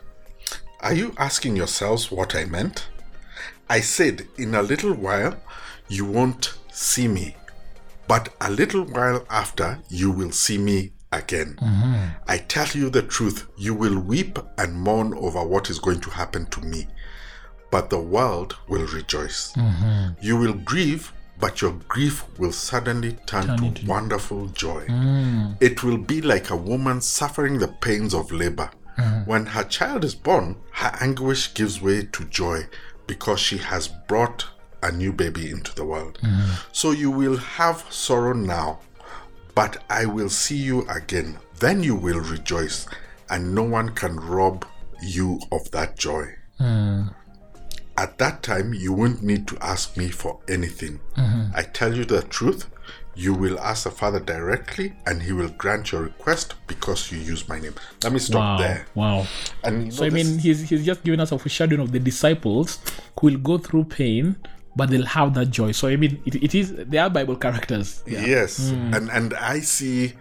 Are 0.80 0.92
you 0.92 1.14
asking 1.16 1.56
yourselves 1.56 2.10
what 2.10 2.34
I 2.34 2.44
meant? 2.44 2.88
I 3.70 3.80
said, 3.80 4.26
In 4.36 4.54
a 4.54 4.62
little 4.62 4.94
while 4.94 5.36
you 5.88 6.04
won't 6.04 6.54
see 6.72 7.06
me, 7.06 7.36
but 8.08 8.30
a 8.40 8.50
little 8.50 8.84
while 8.84 9.24
after 9.30 9.78
you 9.88 10.10
will 10.10 10.32
see 10.32 10.58
me 10.58 10.92
again. 11.12 11.56
Mm-hmm. 11.62 12.06
I 12.26 12.38
tell 12.38 12.68
you 12.68 12.90
the 12.90 13.02
truth, 13.02 13.46
you 13.56 13.74
will 13.74 13.98
weep 13.98 14.38
and 14.58 14.74
mourn 14.74 15.14
over 15.14 15.44
what 15.44 15.70
is 15.70 15.78
going 15.78 16.00
to 16.00 16.10
happen 16.10 16.46
to 16.46 16.60
me 16.60 16.88
but 17.72 17.88
the 17.88 17.98
world 17.98 18.54
will 18.68 18.86
rejoice. 18.88 19.52
Mm-hmm. 19.54 20.12
You 20.20 20.36
will 20.36 20.52
grieve, 20.52 21.10
but 21.42 21.60
your 21.60 21.72
grief 21.88 22.24
will 22.38 22.52
suddenly 22.52 23.14
turn, 23.26 23.74
to 23.74 23.84
wonderful 23.84 24.46
joy. 24.46 24.86
Mm. 24.86 25.56
It 25.60 25.82
will 25.82 25.98
be 25.98 26.22
like 26.22 26.50
a 26.50 26.56
woman 26.56 27.00
suffering 27.00 27.58
the 27.58 27.66
pains 27.66 28.14
of 28.14 28.30
labor. 28.30 28.70
Uh-huh. 28.96 29.22
When 29.24 29.46
her 29.46 29.64
child 29.64 30.04
is 30.04 30.14
born, 30.14 30.54
her 30.70 30.96
anguish 31.00 31.52
gives 31.52 31.82
way 31.82 32.04
to 32.12 32.24
joy 32.26 32.68
because 33.08 33.40
she 33.40 33.58
has 33.58 33.88
brought 33.88 34.46
a 34.84 34.92
new 34.92 35.12
baby 35.12 35.50
into 35.50 35.74
the 35.74 35.84
world. 35.84 36.20
Mm-hmm. 36.22 36.52
So 36.70 36.92
you 36.92 37.10
will 37.10 37.38
have 37.38 37.86
sorrow 37.90 38.34
now, 38.34 38.78
but 39.56 39.82
I 39.90 40.06
will 40.06 40.30
see 40.30 40.56
you 40.56 40.86
again. 40.88 41.38
Then 41.58 41.82
you 41.82 41.96
will 41.96 42.20
rejoice, 42.20 42.86
and 43.30 43.52
no 43.52 43.64
one 43.64 43.88
can 43.88 44.14
rob 44.14 44.64
you 45.02 45.40
of 45.50 45.68
that 45.72 45.98
joy. 45.98 46.36
Mm. 46.60 47.12
At 48.02 48.18
that 48.18 48.42
time, 48.42 48.74
you 48.74 48.92
won't 48.92 49.22
need 49.22 49.46
to 49.46 49.56
ask 49.60 49.96
me 49.96 50.08
for 50.08 50.40
anything. 50.48 50.98
Mm-hmm. 51.16 51.54
I 51.54 51.62
tell 51.62 51.96
you 51.96 52.04
the 52.04 52.22
truth, 52.22 52.66
you 53.14 53.32
will 53.32 53.60
ask 53.60 53.84
the 53.84 53.92
Father 53.92 54.18
directly, 54.18 54.94
and 55.06 55.22
He 55.22 55.32
will 55.32 55.50
grant 55.50 55.92
your 55.92 56.02
request 56.02 56.56
because 56.66 57.12
you 57.12 57.18
use 57.18 57.48
my 57.48 57.60
name. 57.60 57.74
Let 58.02 58.12
me 58.12 58.18
stop 58.18 58.40
Wow. 58.42 58.58
there. 58.58 58.86
Wow. 58.96 59.26
And 59.62 59.74
you 59.86 59.92
So 59.92 60.04
I 60.04 60.10
mean, 60.10 60.38
he's 60.40 60.68
he's 60.68 60.84
just 60.84 61.04
giving 61.04 61.20
us 61.20 61.30
a 61.30 61.38
foreshadowing 61.38 61.80
of 61.80 61.92
the 61.92 62.00
disciples 62.00 62.80
who 63.20 63.28
will 63.28 63.38
go 63.38 63.56
through 63.56 63.84
pain, 63.84 64.34
but 64.74 64.90
they'll 64.90 65.06
have 65.06 65.34
that 65.34 65.50
joy. 65.54 65.70
So 65.70 65.86
I 65.86 65.94
mean, 65.94 66.20
it, 66.26 66.34
it 66.42 66.54
is 66.56 66.74
they 66.74 66.98
are 66.98 67.08
Bible 67.08 67.36
characters. 67.36 68.02
Yeah. 68.04 68.26
Yes, 68.26 68.58
mm. 68.72 68.96
and 68.96 69.10
and 69.10 69.34
I 69.34 69.60
see 69.60 70.14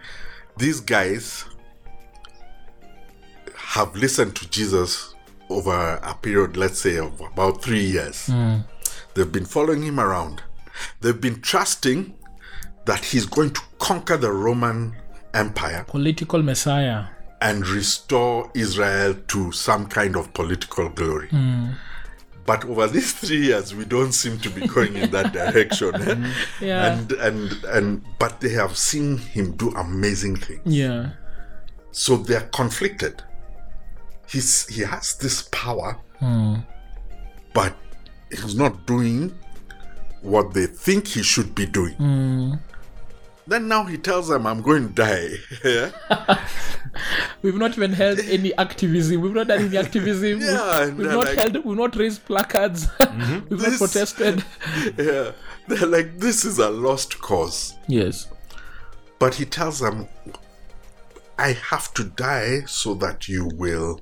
these 0.56 0.78
guys 0.78 1.46
have 3.74 3.96
listened 3.96 4.36
to 4.36 4.48
Jesus 4.50 5.11
over 5.52 6.00
a 6.02 6.14
period, 6.14 6.56
let's 6.56 6.80
say, 6.80 6.96
of 6.98 7.20
about 7.20 7.62
three 7.62 7.84
years. 7.84 8.26
Hmm. 8.26 8.58
They've 9.14 9.30
been 9.30 9.44
following 9.46 9.82
him 9.82 10.00
around. 10.00 10.42
They've 11.00 11.20
been 11.20 11.40
trusting 11.40 12.14
that 12.86 13.04
he's 13.04 13.26
going 13.26 13.50
to 13.50 13.60
conquer 13.78 14.16
the 14.16 14.32
Roman 14.32 14.96
Empire 15.34 15.84
Political 15.88 16.42
Messiah. 16.42 17.04
and 17.40 17.66
restore 17.68 18.50
Israel 18.54 19.14
to 19.28 19.50
some 19.52 19.86
kind 19.86 20.16
of 20.16 20.32
political 20.34 20.88
glory. 20.88 21.28
Hmm. 21.28 21.70
But 22.44 22.64
over 22.64 22.88
these 22.88 23.12
three 23.12 23.46
years, 23.46 23.72
we 23.74 23.84
don't 23.84 24.12
seem 24.12 24.38
to 24.38 24.50
be 24.50 24.66
going 24.66 24.96
in 24.96 25.10
that 25.12 25.32
direction. 25.32 25.92
Yeah. 26.60 26.92
And 26.92 27.12
and 27.12 27.64
and 27.64 28.02
but 28.18 28.40
they 28.40 28.50
have 28.50 28.76
seen 28.76 29.18
him 29.18 29.52
do 29.56 29.70
amazing 29.76 30.36
things. 30.36 30.60
Yeah. 30.64 31.10
So 31.92 32.16
they're 32.16 32.48
conflicted. 32.52 33.22
He's 34.32 34.66
he 34.68 34.80
has 34.82 35.14
this 35.16 35.42
power, 35.50 35.98
hmm. 36.18 36.54
but 37.52 37.74
he's 38.30 38.54
not 38.54 38.86
doing 38.86 39.34
what 40.22 40.54
they 40.54 40.66
think 40.66 41.06
he 41.08 41.22
should 41.22 41.54
be 41.54 41.66
doing. 41.66 41.94
Hmm. 41.94 42.54
Then 43.46 43.68
now 43.68 43.84
he 43.84 43.98
tells 43.98 44.28
them, 44.28 44.46
"I'm 44.46 44.62
going 44.62 44.88
to 44.88 44.94
die." 44.94 46.38
We've 47.42 47.56
not 47.56 47.72
even 47.76 47.92
held 47.92 48.20
any 48.20 48.56
activism. 48.56 49.20
We've 49.20 49.34
not 49.34 49.48
done 49.48 49.62
any 49.66 49.76
activism. 49.76 50.40
Yeah, 50.42 50.86
we've 50.86 50.96
they're 50.96 51.12
not 51.12 51.24
like- 51.24 51.36
held. 51.36 51.64
We've 51.64 51.76
not 51.76 51.96
raised 51.96 52.24
placards. 52.24 52.86
Mm-hmm. 53.12 53.48
we've 53.50 53.60
not 53.62 53.78
protested. 53.78 54.42
yeah, 54.96 55.32
they're 55.68 55.86
like, 55.86 56.18
"This 56.18 56.44
is 56.46 56.58
a 56.58 56.70
lost 56.70 57.20
cause." 57.20 57.74
Yes. 57.86 58.28
But 59.18 59.34
he 59.34 59.44
tells 59.44 59.78
them, 59.80 60.08
I 61.38 61.52
have 61.52 61.92
to 61.94 62.04
die 62.04 62.62
so 62.66 62.94
that 62.94 63.28
you 63.28 63.50
will 63.54 64.00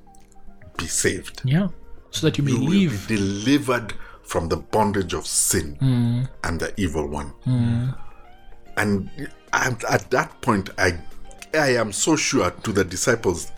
be 0.81 0.87
saved. 0.87 1.41
Yeah. 1.45 1.69
So 2.11 2.27
that 2.27 2.37
you 2.37 2.43
may 2.43 2.51
You 2.51 2.59
will 2.59 2.67
live. 2.69 3.07
be 3.07 3.15
delivered 3.15 3.93
from 4.23 4.49
the 4.49 4.57
bondage 4.57 5.13
of 5.13 5.25
sin 5.25 5.77
mm. 5.81 6.29
and 6.43 6.59
the 6.59 6.73
evil 6.79 7.07
one. 7.07 7.33
Mm. 7.45 7.97
And 8.77 9.09
at, 9.53 9.83
at 9.85 10.09
that 10.11 10.41
point, 10.41 10.69
I, 10.77 10.99
I 11.53 11.75
am 11.75 11.91
so 11.91 12.15
sure 12.15 12.51
to 12.51 12.71
the 12.71 12.83
disciples, 12.83 13.51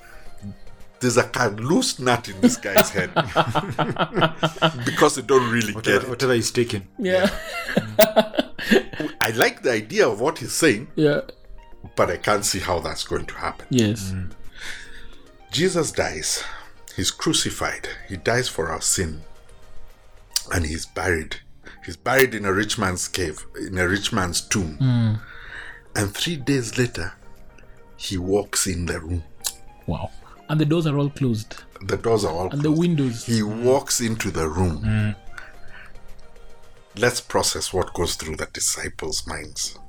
there's 0.99 1.17
a 1.17 1.23
kind 1.23 1.59
of 1.59 1.65
loose 1.65 1.99
nut 1.99 2.29
in 2.29 2.39
this 2.41 2.57
guy's 2.57 2.89
head 2.89 3.13
because 4.85 5.15
they 5.15 5.21
don't 5.21 5.51
really 5.51 5.67
get 5.67 5.75
Whatever, 5.75 6.05
it. 6.05 6.09
whatever 6.09 6.33
is 6.33 6.49
taken. 6.51 6.87
Yeah. 6.97 7.29
I 9.19 9.31
like 9.35 9.61
the 9.63 9.71
idea 9.71 10.07
of 10.07 10.19
what 10.21 10.39
he's 10.39 10.53
saying, 10.53 10.87
Yeah. 10.95 11.21
but 11.95 12.09
I 12.09 12.17
can't 12.17 12.45
see 12.45 12.59
how 12.59 12.79
that's 12.79 13.03
going 13.03 13.25
to 13.27 13.33
happen. 13.35 13.67
Yes. 13.69 14.13
Jesus 15.51 15.91
dies. 15.91 16.43
He's 16.95 17.11
crucified. 17.11 17.87
He 18.07 18.17
dies 18.17 18.47
for 18.47 18.69
our 18.69 18.81
sin. 18.81 19.23
And 20.53 20.65
he's 20.65 20.85
buried. 20.85 21.37
He's 21.85 21.97
buried 21.97 22.35
in 22.35 22.45
a 22.45 22.53
rich 22.53 22.77
man's 22.77 23.07
cave, 23.07 23.45
in 23.59 23.77
a 23.77 23.87
rich 23.87 24.13
man's 24.13 24.41
tomb. 24.41 24.77
Hmm. 24.77 25.13
And 25.95 26.13
three 26.13 26.35
days 26.35 26.77
later, 26.77 27.13
he 27.97 28.17
walks 28.17 28.67
in 28.67 28.85
the 28.85 28.99
room. 28.99 29.23
Wow. 29.87 30.11
And 30.49 30.59
the 30.59 30.65
doors 30.65 30.85
are 30.85 30.97
all 30.97 31.09
closed. 31.09 31.63
The 31.81 31.97
doors 31.97 32.25
are 32.25 32.31
all 32.31 32.51
And 32.51 32.61
the 32.61 32.71
windows. 32.71 33.25
He 33.25 33.41
walks 33.43 34.01
into 34.01 34.31
the 34.31 34.47
room. 34.47 34.77
Hmm. 34.77 35.11
Let's 36.95 37.21
process 37.21 37.73
what 37.73 37.93
goes 37.93 38.15
through 38.15 38.35
the 38.35 38.47
disciples' 38.53 39.25
minds. 39.25 39.79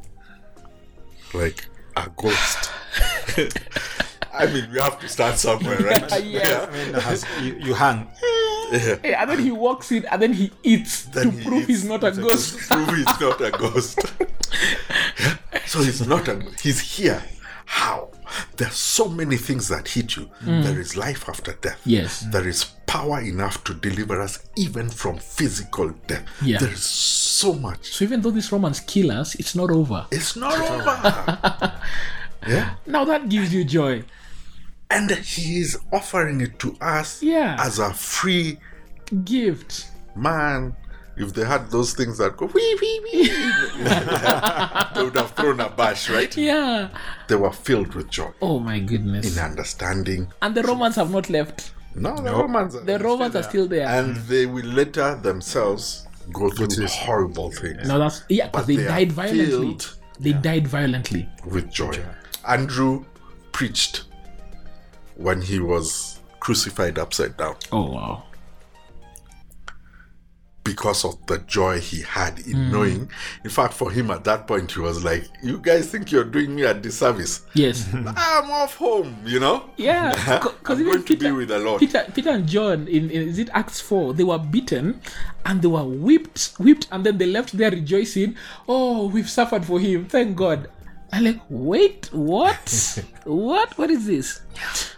Like 1.34 1.66
a 1.96 2.08
ghost. 2.16 2.70
I 4.36 4.46
mean, 4.46 4.68
we 4.72 4.78
have 4.80 4.98
to 5.00 5.08
start 5.08 5.38
somewhere, 5.38 5.78
right? 5.80 6.24
yeah. 6.24 6.66
I 6.68 6.72
mean, 6.72 6.94
has, 6.94 7.24
you, 7.40 7.54
you 7.56 7.74
hang. 7.74 8.08
Hey, 8.70 9.14
and 9.16 9.30
then 9.30 9.38
he 9.38 9.50
walks 9.52 9.92
in 9.92 10.04
and 10.06 10.20
then 10.20 10.32
he 10.32 10.50
eats 10.62 11.04
Then 11.04 11.30
to 11.30 11.36
he 11.38 11.44
prove 11.48 11.66
he's 11.66 11.84
not 11.84 12.02
a 12.02 12.10
to 12.12 12.20
ghost. 12.20 12.58
prove 12.70 12.88
he's 12.88 13.20
not 13.20 13.40
a 13.40 13.50
ghost. 13.52 14.00
so 15.66 15.80
he's 15.82 16.06
not 16.06 16.26
a 16.28 16.40
he's 16.62 16.80
here. 16.80 17.22
How? 17.66 18.10
There's 18.56 18.74
so 18.74 19.08
many 19.08 19.36
things 19.36 19.68
that 19.68 19.86
hit 19.88 20.16
you. 20.16 20.28
Mm. 20.42 20.64
There 20.64 20.80
is 20.80 20.96
life 20.96 21.28
after 21.28 21.52
death. 21.52 21.80
Yes. 21.84 22.20
There 22.32 22.46
is 22.48 22.64
power 22.86 23.20
enough 23.20 23.62
to 23.64 23.74
deliver 23.74 24.20
us 24.20 24.38
even 24.56 24.88
from 24.90 25.18
physical 25.18 25.90
death. 26.06 26.24
Yeah. 26.42 26.58
There 26.58 26.72
is 26.72 26.82
so 26.82 27.52
much. 27.54 27.92
So 27.92 28.04
even 28.04 28.22
though 28.22 28.30
these 28.30 28.50
Romans 28.50 28.80
kill 28.80 29.12
us, 29.12 29.34
it's 29.36 29.54
not 29.54 29.70
over. 29.70 30.06
It's 30.10 30.36
not 30.36 30.58
over. 30.70 31.72
yeah. 32.48 32.74
Now 32.86 33.04
that 33.04 33.28
gives 33.28 33.52
you 33.54 33.64
joy. 33.64 34.02
And 34.90 35.10
he 35.10 35.58
is 35.60 35.78
offering 35.92 36.40
it 36.40 36.58
to 36.60 36.76
us 36.80 37.22
Yeah. 37.22 37.56
as 37.58 37.78
a 37.78 37.92
free 37.92 38.58
Gift. 39.24 39.88
man. 40.16 40.76
If 41.16 41.32
they 41.32 41.44
had 41.44 41.70
those 41.70 41.94
things 41.94 42.18
that 42.18 42.36
go 42.36 42.46
wee 42.46 42.78
wee 42.80 43.00
wee, 43.04 43.28
they 44.94 45.02
would 45.04 45.14
have 45.16 45.30
thrown 45.36 45.60
a 45.60 45.68
bash, 45.70 46.10
right? 46.10 46.36
Yeah. 46.36 46.88
They 47.28 47.36
were 47.36 47.52
filled 47.52 47.94
with 47.94 48.10
joy, 48.10 48.30
Oh 48.42 48.58
my 48.58 48.80
goodness. 48.80 49.36
in 49.36 49.42
understanding. 49.42 50.26
And 50.42 50.54
the 50.56 50.62
Romans 50.64 50.96
have 50.96 51.12
not 51.12 51.30
left. 51.30 51.72
No, 51.94 52.16
the 52.16 52.32
Romans, 52.32 52.74
are 52.74 52.80
The 52.80 52.98
Romans 52.98 53.36
are 53.36 53.44
still 53.44 53.68
there. 53.68 53.86
and 53.86 54.16
they 54.26 54.46
will 54.46 54.64
later 54.66 55.14
themselves 55.14 56.08
go 56.32 56.50
through 56.50 56.86
horrible 56.88 57.52
things 57.52 57.86
No, 57.86 57.98
that's 58.00 58.24
yeah, 58.28 58.46
because 58.48 58.62
But 58.62 58.66
they, 58.66 58.76
they 58.76 58.84
died 58.88 59.12
violently. 59.12 59.46
filled 59.46 59.96
They 60.18 60.32
died 60.32 60.66
violently. 60.66 61.28
with 61.46 61.70
joy. 61.70 61.96
Andrew 62.48 63.04
preached 63.52 64.04
when 65.16 65.40
he 65.42 65.58
was 65.60 66.20
crucified 66.40 66.98
upside 66.98 67.36
down 67.36 67.56
Oh 67.72 67.90
wow. 67.90 68.24
because 70.64 71.04
of 71.04 71.14
the 71.26 71.36
joy 71.40 71.78
he 71.78 72.00
had 72.00 72.38
in 72.40 72.54
Hmm. 72.56 72.72
knowing. 72.72 73.10
In 73.44 73.50
fact, 73.50 73.74
for 73.74 73.90
him 73.90 74.10
at 74.10 74.24
that 74.24 74.46
point, 74.46 74.72
he 74.72 74.80
was 74.80 75.04
like, 75.04 75.28
"You 75.42 75.58
guys 75.58 75.90
think 75.90 76.10
you're 76.10 76.24
doing 76.24 76.54
me 76.54 76.62
a 76.62 76.72
disservice? 76.72 77.42
Yes. 77.52 77.86
I'm 77.94 78.50
off 78.50 78.76
home." 78.76 79.14
You 79.26 79.40
know. 79.40 79.68
Yeah, 79.76 80.14
because 80.40 80.78
I'm 80.78 80.84
going 80.86 81.02
to 81.02 81.08
be 81.08 81.16
Peter, 81.16 81.34
with 81.34 81.48
the 81.48 81.58
Lord. 81.58 81.80
Peter, 81.80 82.06
Peter 82.14 82.30
and 82.30 82.46
John 82.48 82.88
in, 82.88 83.10
in 83.10 83.28
is 83.28 83.38
it 83.38 83.50
Acts 83.52 83.78
four? 83.80 84.14
They 84.14 84.24
were 84.24 84.38
beaten, 84.38 85.02
and 85.44 85.60
they 85.60 85.68
were 85.68 85.84
whipped, 85.84 86.54
whipped, 86.58 86.88
and 86.90 87.04
then 87.04 87.18
they 87.18 87.26
left 87.26 87.56
there 87.58 87.70
rejoicing. 87.70 88.34
Oh, 88.66 89.08
we've 89.08 89.28
suffered 89.28 89.66
for 89.66 89.78
him. 89.78 90.06
Thank 90.06 90.34
God. 90.34 90.70
I'm 91.14 91.22
like, 91.22 91.40
wait, 91.48 92.10
what? 92.12 93.04
what? 93.24 93.78
What 93.78 93.88
is 93.88 94.04
this? 94.04 94.40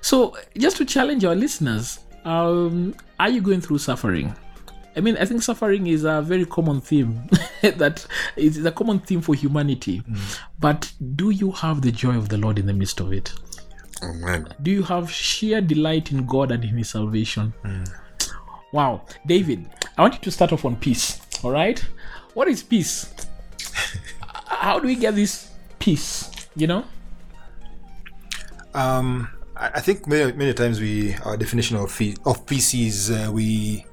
So, 0.01 0.35
just 0.57 0.79
to 0.79 0.87
challenge 0.87 1.27
our 1.27 1.35
listeners, 1.35 2.01
um, 2.25 2.95
are 3.21 3.29
you 3.29 3.43
going 3.43 3.61
through 3.61 3.79
suffering? 3.79 4.35
I 4.97 5.01
mean, 5.01 5.19
I 5.19 5.27
think 5.27 5.43
suffering 5.43 5.89
is 5.89 6.05
a 6.05 6.23
very 6.23 6.47
common 6.47 6.81
theme 6.81 7.29
that 7.61 8.07
is 8.35 8.65
a 8.65 8.73
common 8.73 9.01
theme 9.01 9.21
for 9.21 9.35
humanity. 9.35 10.03
But 10.59 10.91
do 11.17 11.29
you 11.29 11.51
have 11.53 11.83
the 11.83 11.93
joy 11.93 12.17
of 12.17 12.31
the 12.31 12.39
Lord 12.39 12.59
in 12.59 12.65
the 12.65 12.73
midst 12.73 13.01
of 13.01 13.13
it? 13.13 13.35
Amen. 14.03 14.49
Do 14.63 14.71
you 14.71 14.85
have 14.85 15.11
sheer 15.11 15.61
delight 15.61 16.13
in 16.13 16.25
God 16.25 16.51
and 16.51 16.65
in 16.65 16.79
His 16.79 16.89
salvation? 16.89 17.53
Wow. 18.73 19.03
David, 19.27 19.69
I 19.99 20.01
want 20.01 20.15
you 20.15 20.21
to 20.21 20.31
start 20.31 20.55
off 20.55 20.65
on 20.65 20.77
peace. 20.77 21.21
All 21.45 21.51
right? 21.51 21.79
What 22.33 22.49
is 22.49 22.63
peace? 22.63 23.15
How 24.47 24.79
do 24.79 24.87
we 24.87 24.95
get 24.95 25.15
this 25.15 25.51
peace? 25.87 26.31
You 26.57 26.67
know? 26.67 26.85
Um, 28.75 29.29
I, 29.57 29.67
I 29.79 29.81
think 29.81 30.07
many, 30.07 30.33
many 30.33 30.53
times 30.53 30.81
we 30.81 31.15
our 31.25 31.37
definition 31.37 31.77
of 31.77 31.91
fe- 31.93 32.17
of 32.25 32.45
peace 32.47 32.75
is 32.75 33.11
uh, 33.11 33.31
we 33.33 33.85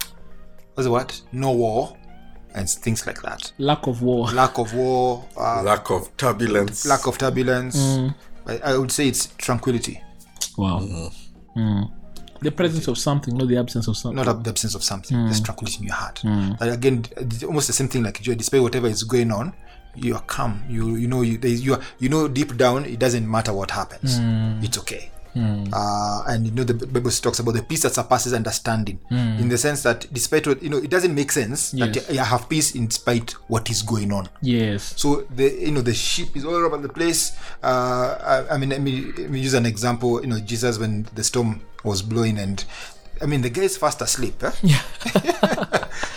what's 0.73 0.85
the 0.85 0.91
word? 0.91 1.13
No 1.31 1.51
war 1.51 1.95
and 2.55 2.67
things 2.69 3.05
like 3.07 3.21
that. 3.21 3.51
Lack 3.59 3.87
of 3.87 4.01
war. 4.01 4.27
Lack 4.41 4.57
of 4.57 4.73
war, 4.73 5.23
uh, 5.37 5.61
Lack 5.63 5.89
of 5.91 6.15
turbulence. 6.17 6.85
lack 6.85 7.05
of 7.07 7.17
turbulence. 7.17 7.77
I, 8.47 8.57
I 8.71 8.77
would 8.77 8.91
say 8.91 9.07
it's 9.07 9.27
tranquility, 9.37 10.01
Wow. 10.57 10.79
Mm. 11.55 11.91
The 12.41 12.51
presence 12.51 12.87
of 12.89 12.97
something, 12.97 13.37
not 13.37 13.47
the 13.47 13.57
absence 13.57 13.87
of 13.87 13.95
something. 13.95 14.25
not 14.25 14.43
the 14.43 14.49
absence 14.49 14.75
of 14.75 14.83
something. 14.83 15.15
There's 15.25 15.39
tranquility 15.39 15.77
in 15.79 15.83
your 15.85 15.95
heart. 15.95 16.21
And 16.25 16.57
again, 16.61 17.05
it's 17.15 17.43
almost 17.43 17.67
the 17.67 17.73
same 17.73 17.87
thing 17.87 18.03
like 18.03 18.19
joy. 18.21 18.35
Despite 18.35 18.61
whatever 18.61 18.87
is 18.87 19.03
going 19.03 19.31
on, 19.31 19.53
you 19.95 20.15
are 20.15 20.21
calm. 20.21 20.63
You 20.69 20.95
you 20.95 21.07
know 21.07 21.21
you 21.21 21.37
you 21.41 21.73
are, 21.75 21.81
you 21.99 22.09
know 22.09 22.27
deep 22.27 22.57
down 22.57 22.85
it 22.85 22.99
doesn't 22.99 23.29
matter 23.29 23.53
what 23.53 23.71
happens. 23.71 24.19
It's 24.63 24.77
okay. 24.79 25.09
Uh, 25.35 26.23
and 26.27 26.45
you 26.45 26.51
know 26.51 26.63
the 26.63 26.73
Bible 26.75 27.09
talks 27.09 27.39
about 27.39 27.55
the 27.55 27.63
peace 27.63 27.81
that 27.81 27.93
surpasses 27.93 28.33
understanding, 28.33 28.99
in 29.09 29.49
the 29.49 29.57
sense 29.57 29.81
that 29.81 30.05
despite 30.13 30.45
what 30.45 30.61
you 30.61 30.69
know, 30.69 30.77
it 30.77 30.89
doesn't 30.91 31.13
make 31.15 31.31
sense 31.31 31.71
that 31.71 31.95
Yes. 31.95 32.09
you 32.11 32.19
have 32.19 32.47
peace 32.49 32.75
in 32.75 32.89
spite 32.91 33.31
what 33.49 33.69
is 33.71 33.81
going 33.81 34.11
on. 34.13 34.29
Yes. 34.41 34.93
So 34.95 35.25
the 35.35 35.49
you 35.51 35.71
know 35.71 35.81
the 35.81 35.93
sheep 35.93 36.35
is 36.37 36.45
all 36.45 36.53
over 36.53 36.77
the 36.77 36.89
place. 36.89 37.31
Uh, 37.63 38.45
I, 38.49 38.53
I 38.53 38.57
mean, 38.57 38.69
let 38.69 38.81
me, 38.81 39.11
let 39.17 39.29
me 39.31 39.39
use 39.39 39.55
an 39.55 39.65
example. 39.65 40.21
You 40.21 40.27
know, 40.27 40.39
Jesus 40.39 40.77
when 40.77 41.07
the 41.15 41.23
storm 41.23 41.61
was 41.83 42.01
blowing, 42.03 42.37
and 42.37 42.63
I 43.23 43.25
mean 43.25 43.41
the 43.41 43.49
guy 43.49 43.63
is 43.63 43.77
fast 43.77 44.01
asleep. 44.01 44.43
Eh? 44.43 44.51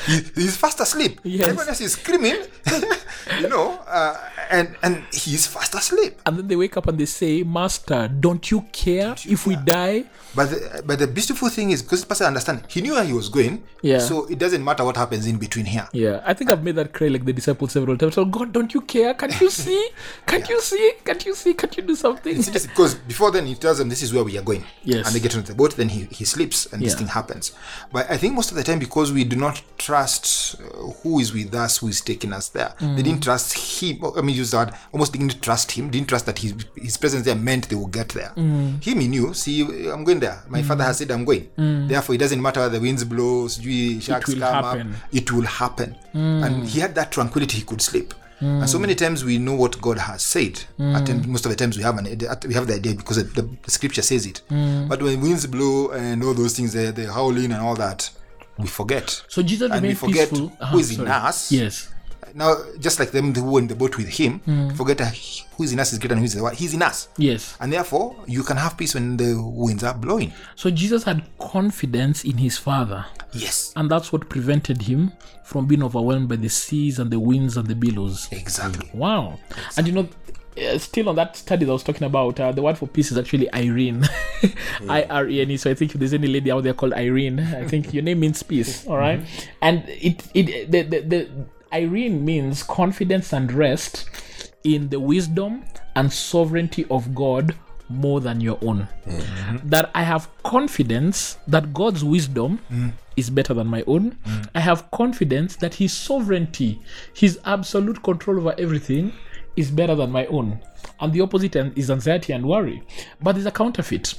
he, 0.06 0.14
he's 0.34 0.56
fast 0.56 0.80
asleep. 0.80 1.20
Yes. 1.22 1.48
Everyone 1.48 1.68
else 1.68 1.80
is 1.80 1.92
screaming. 1.92 2.34
you 3.40 3.48
know, 3.48 3.78
uh, 3.86 4.16
and 4.50 4.74
and 4.82 5.04
he's 5.12 5.46
fast 5.46 5.74
asleep. 5.74 6.18
And 6.26 6.38
then 6.38 6.48
they 6.48 6.56
wake 6.56 6.76
up 6.76 6.88
and 6.88 6.98
they 6.98 7.06
say, 7.06 7.44
Master, 7.44 8.08
don't 8.08 8.50
you 8.50 8.66
care 8.72 9.14
if 9.24 9.46
we 9.46 9.54
die? 9.54 10.04
But 10.34 10.50
the, 10.50 10.82
but 10.84 10.98
the 10.98 11.06
beautiful 11.06 11.48
thing 11.48 11.70
is 11.70 11.80
because 11.82 12.02
the 12.02 12.08
pastor 12.08 12.24
understand 12.24 12.64
he 12.68 12.82
knew 12.82 12.92
where 12.94 13.04
he 13.04 13.12
was 13.12 13.28
going. 13.28 13.62
Yeah. 13.82 14.00
So 14.00 14.26
it 14.26 14.38
doesn't 14.38 14.62
matter 14.62 14.84
what 14.84 14.96
happens 14.96 15.26
in 15.26 15.38
between 15.38 15.64
here. 15.64 15.88
Yeah, 15.92 16.20
I 16.26 16.34
think 16.34 16.50
I've 16.50 16.62
made 16.62 16.74
that 16.76 16.92
cry 16.92 17.08
like 17.08 17.24
the 17.24 17.32
disciples 17.32 17.72
several 17.72 17.96
times. 17.96 18.14
So 18.14 18.24
God, 18.26 18.52
don't 18.52 18.74
you 18.74 18.80
care? 18.82 19.14
Can't 19.14 19.40
you 19.40 19.48
see? 19.62 19.90
Can't 20.26 20.46
you 20.48 20.60
see? 20.60 20.92
Can't 21.04 21.24
you 21.24 21.34
see? 21.34 21.54
Can't 21.54 21.74
you 21.76 21.84
do 21.84 21.94
something? 21.94 22.36
Because 22.36 22.94
before 22.96 23.30
then 23.30 23.46
he 23.46 23.54
tells 23.54 23.78
them 23.78 23.88
this 23.88 24.02
is 24.02 24.12
where 24.12 24.24
we 24.24 24.36
are 24.36 24.42
going. 24.42 24.64
Yes. 24.82 25.06
And 25.06 25.14
they 25.14 25.20
get 25.20 25.34
into 25.34 25.52
the 25.52 25.56
boat, 25.56 25.76
then 25.76 25.88
he, 25.88 26.04
he 26.10 26.24
sleeps 26.24 26.66
and 26.72 26.82
Yeah. 26.82 26.88
Thing 26.96 27.06
happens. 27.08 27.52
But 27.92 28.10
I 28.10 28.16
think 28.16 28.34
most 28.34 28.50
of 28.50 28.56
the 28.56 28.62
time 28.64 28.78
because 28.78 29.12
we 29.12 29.24
do 29.24 29.36
not 29.36 29.62
trust 29.78 30.56
uh, 30.60 30.64
who 31.02 31.18
is 31.20 31.32
with 31.32 31.54
us, 31.54 31.78
who 31.78 31.88
is 31.88 32.00
taking 32.00 32.32
us 32.32 32.48
there. 32.50 32.74
Mm. 32.80 32.96
They 32.96 33.02
didn't 33.02 33.22
trust 33.22 33.52
him. 33.82 34.04
I 34.16 34.20
mean, 34.22 34.36
use 34.36 34.50
that 34.52 34.76
almost 34.92 35.12
didn't 35.12 35.40
trust 35.42 35.72
him. 35.72 35.90
Didn't 35.90 36.08
trust 36.08 36.26
that 36.26 36.38
his 36.38 36.54
his 36.74 36.96
presence 36.96 37.24
there 37.24 37.34
meant 37.36 37.68
they 37.68 37.76
will 37.76 37.86
get 37.86 38.08
there. 38.10 38.32
Mm. 38.36 38.82
Him 38.82 39.00
he 39.00 39.08
knew. 39.08 39.34
See, 39.34 39.62
I'm 39.88 40.04
going 40.04 40.20
there. 40.20 40.42
My 40.48 40.62
father 40.62 40.84
has 40.84 40.98
said 40.98 41.10
I'm 41.10 41.24
going. 41.24 41.48
Therefore, 41.88 42.14
it 42.14 42.18
doesn't 42.18 42.40
matter 42.40 42.60
whether 42.60 42.78
the 42.78 42.80
winds 42.80 43.04
blow, 43.04 43.48
sharks 43.48 44.34
come 44.34 44.40
happen. 44.40 44.92
up. 44.92 44.98
It 45.12 45.32
will 45.32 45.42
happen. 45.46 45.96
And 46.12 46.66
he 46.66 46.80
had 46.80 46.94
that 46.94 47.12
tranquility. 47.12 47.58
He 47.58 47.64
could 47.64 47.82
sleep. 47.82 48.14
Mm. 48.40 48.60
And 48.60 48.68
so 48.70 48.78
many 48.78 48.94
times 48.94 49.24
we 49.24 49.38
know 49.38 49.54
what 49.54 49.80
God 49.80 49.98
has 49.98 50.22
said. 50.22 50.58
At 50.78 51.02
mm. 51.02 51.06
times, 51.06 51.26
most 51.26 51.46
of 51.46 51.50
the 51.50 51.56
times 51.56 51.76
we 51.76 51.82
have 51.82 51.96
an 51.98 52.06
we 52.46 52.54
have 52.54 52.66
the 52.66 52.74
idea 52.74 52.94
because 52.94 53.16
the, 53.32 53.42
the 53.42 53.70
scripture 53.70 54.02
says 54.02 54.26
it. 54.26 54.42
Mm. 54.50 54.88
But 54.88 55.02
when 55.02 55.20
winds 55.20 55.46
blow 55.46 55.90
and 55.90 56.22
all 56.22 56.34
those 56.34 56.54
things, 56.56 56.72
the, 56.72 56.92
the 56.92 57.10
howling 57.12 57.52
and 57.52 57.62
all 57.62 57.74
that, 57.76 58.10
we 58.58 58.66
forget. 58.66 59.22
So 59.28 59.42
Jesus 59.42 59.70
and 59.72 59.82
we 59.86 59.94
forget 59.94 60.28
peaceful. 60.30 60.48
who 60.48 60.56
Uh-huh, 60.60 60.78
is 60.78 60.98
in 60.98 61.06
uh-huh, 61.08 61.28
us. 61.28 61.50
Yes. 61.52 61.88
Now, 62.36 62.54
just 62.78 63.00
like 63.00 63.12
them 63.12 63.34
who 63.34 63.50
were 63.50 63.60
in 63.60 63.66
the 63.66 63.74
boat 63.74 63.96
with 63.96 64.08
him, 64.08 64.40
forget 64.74 64.98
that 64.98 65.16
who 65.56 65.64
is 65.64 65.72
in 65.72 65.80
us 65.80 65.94
is 65.94 65.98
greater 65.98 66.14
than 66.14 66.18
who 66.18 66.24
is 66.24 66.34
in 66.34 66.40
the 66.40 66.44
world. 66.44 66.56
He's 66.56 66.74
in 66.74 66.82
us. 66.82 67.08
Yes. 67.16 67.56
And 67.60 67.72
therefore, 67.72 68.14
you 68.26 68.42
can 68.42 68.58
have 68.58 68.76
peace 68.76 68.92
when 68.92 69.16
the 69.16 69.42
winds 69.42 69.82
are 69.82 69.94
blowing. 69.94 70.34
So 70.54 70.70
Jesus 70.70 71.04
had 71.04 71.24
confidence 71.38 72.24
in 72.24 72.36
his 72.36 72.58
Father. 72.58 73.06
Yes. 73.32 73.72
And 73.74 73.90
that's 73.90 74.12
what 74.12 74.28
prevented 74.28 74.82
him 74.82 75.12
from 75.44 75.66
being 75.66 75.82
overwhelmed 75.82 76.28
by 76.28 76.36
the 76.36 76.50
seas 76.50 76.98
and 76.98 77.10
the 77.10 77.18
winds 77.18 77.56
and 77.56 77.68
the 77.68 77.74
billows. 77.74 78.28
Exactly. 78.30 78.90
Wow. 78.92 79.38
And 79.78 79.86
you 79.86 79.94
know, 79.94 80.08
uh, 80.58 80.76
still 80.76 81.08
on 81.08 81.16
that 81.16 81.36
study 81.36 81.64
that 81.64 81.70
I 81.70 81.72
was 81.72 81.84
talking 81.84 82.06
about, 82.06 82.38
uh, 82.38 82.52
the 82.52 82.60
word 82.60 82.76
for 82.76 82.86
peace 82.86 83.10
is 83.12 83.16
actually 83.16 83.52
Irene. 83.54 84.04
I 84.88 85.04
R 85.04 85.26
E 85.26 85.40
N 85.40 85.50
E. 85.52 85.56
So 85.56 85.70
I 85.70 85.74
think 85.74 85.94
if 85.94 85.98
there's 85.98 86.12
any 86.12 86.28
lady 86.28 86.50
out 86.50 86.64
there 86.64 86.74
called 86.74 86.92
Irene, 86.92 87.40
I 87.40 87.66
think 87.66 87.94
your 87.94 88.02
name 88.02 88.20
means 88.20 88.42
peace. 88.42 88.86
All 88.86 88.98
right? 88.98 89.20
And 89.62 89.84
it, 89.88 90.22
it 90.34 90.70
the, 90.70 90.82
the, 90.82 91.00
the 91.00 91.28
Irene 91.72 92.24
means 92.24 92.62
confidence 92.62 93.32
and 93.32 93.52
rest 93.52 94.08
in 94.64 94.88
the 94.88 95.00
wisdom 95.00 95.64
and 95.94 96.12
sovereignty 96.12 96.86
of 96.90 97.14
God 97.14 97.54
more 97.88 98.20
than 98.20 98.40
your 98.40 98.58
own. 98.62 98.88
Mm-hmm. 99.06 99.68
That 99.68 99.90
I 99.94 100.02
have 100.02 100.28
confidence 100.42 101.38
that 101.46 101.72
God's 101.72 102.02
wisdom 102.02 102.60
mm. 102.70 102.92
is 103.16 103.30
better 103.30 103.54
than 103.54 103.68
my 103.68 103.84
own. 103.86 104.18
Mm. 104.26 104.48
I 104.54 104.60
have 104.60 104.90
confidence 104.90 105.56
that 105.56 105.74
His 105.74 105.92
sovereignty, 105.92 106.80
His 107.14 107.38
absolute 107.44 108.02
control 108.02 108.38
over 108.38 108.54
everything, 108.58 109.12
is 109.56 109.70
better 109.70 109.94
than 109.94 110.10
my 110.10 110.26
own. 110.26 110.60
And 111.00 111.12
the 111.12 111.20
opposite 111.20 111.56
end 111.56 111.76
is 111.76 111.90
anxiety 111.90 112.32
and 112.32 112.46
worry. 112.46 112.82
But 113.22 113.32
there's 113.32 113.46
a 113.46 113.50
counterfeit. 113.50 114.14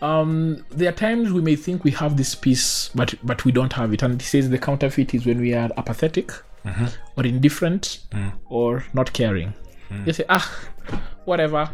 Um, 0.00 0.64
there 0.70 0.88
are 0.88 0.96
times 0.96 1.32
we 1.32 1.40
may 1.40 1.56
think 1.56 1.84
we 1.84 1.90
have 1.92 2.16
this 2.16 2.34
peace, 2.34 2.90
but 2.94 3.14
but 3.22 3.44
we 3.44 3.52
don't 3.52 3.72
have 3.72 3.92
it. 3.92 4.02
And 4.02 4.20
he 4.20 4.26
says 4.26 4.48
the 4.48 4.58
counterfeit 4.58 5.14
is 5.14 5.26
when 5.26 5.40
we 5.40 5.54
are 5.54 5.70
apathetic 5.76 6.32
Mm-hmm. 6.64 6.86
or 7.16 7.24
indifferent 7.24 8.00
mm. 8.10 8.32
or 8.46 8.84
not 8.92 9.12
caring. 9.12 9.54
Mm. 9.90 10.06
You 10.06 10.12
say, 10.12 10.24
ah, 10.28 10.68
whatever. 11.24 11.70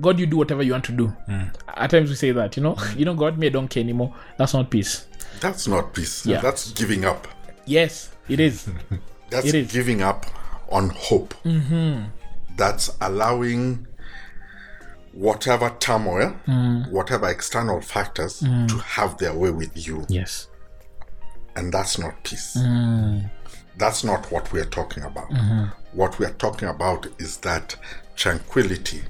God, 0.00 0.18
you 0.18 0.26
do 0.26 0.38
whatever 0.38 0.62
you 0.62 0.72
want 0.72 0.84
to 0.86 0.92
do. 0.92 1.14
Mm. 1.28 1.54
At 1.68 1.90
times 1.90 2.10
we 2.10 2.16
say 2.16 2.32
that, 2.32 2.56
you 2.56 2.62
know, 2.62 2.76
you 2.96 3.04
know, 3.04 3.14
God, 3.14 3.38
me 3.38 3.46
I 3.46 3.50
don't 3.50 3.68
care 3.68 3.82
anymore. 3.82 4.14
That's 4.38 4.54
not 4.54 4.70
peace. 4.70 5.06
That's 5.40 5.68
not 5.68 5.92
peace. 5.94 6.26
Yeah. 6.26 6.40
That's 6.40 6.72
giving 6.72 7.04
up. 7.04 7.28
Yes, 7.66 8.10
it 8.28 8.40
is. 8.40 8.68
That's 9.30 9.46
It 9.46 9.54
is. 9.54 9.72
giving 9.72 10.02
up 10.02 10.26
on 10.68 10.90
hope. 10.90 11.34
Mm-hmm. 11.44 12.04
That's 12.56 12.90
allowing 13.00 13.86
whatever 15.12 15.70
turmoil, 15.80 16.30
whatever 16.90 17.28
external 17.28 17.80
factors 17.80 18.40
to 18.40 18.78
have 18.84 19.16
their 19.18 19.32
way 19.34 19.50
with 19.50 19.86
you. 19.86 20.04
yes. 20.08 20.48
And 21.56 21.72
that's 21.72 21.98
not 22.00 22.20
peace. 22.24 22.56
That's 23.76 24.04
not 24.04 24.30
what 24.30 24.52
we 24.52 24.60
are 24.60 24.66
talking 24.66 25.02
about. 25.02 25.30
What 25.92 26.18
we 26.18 26.26
are 26.26 26.32
talking 26.34 26.68
about 26.68 27.06
is 27.18 27.38
that 27.38 27.76
tranquility, 28.16 29.02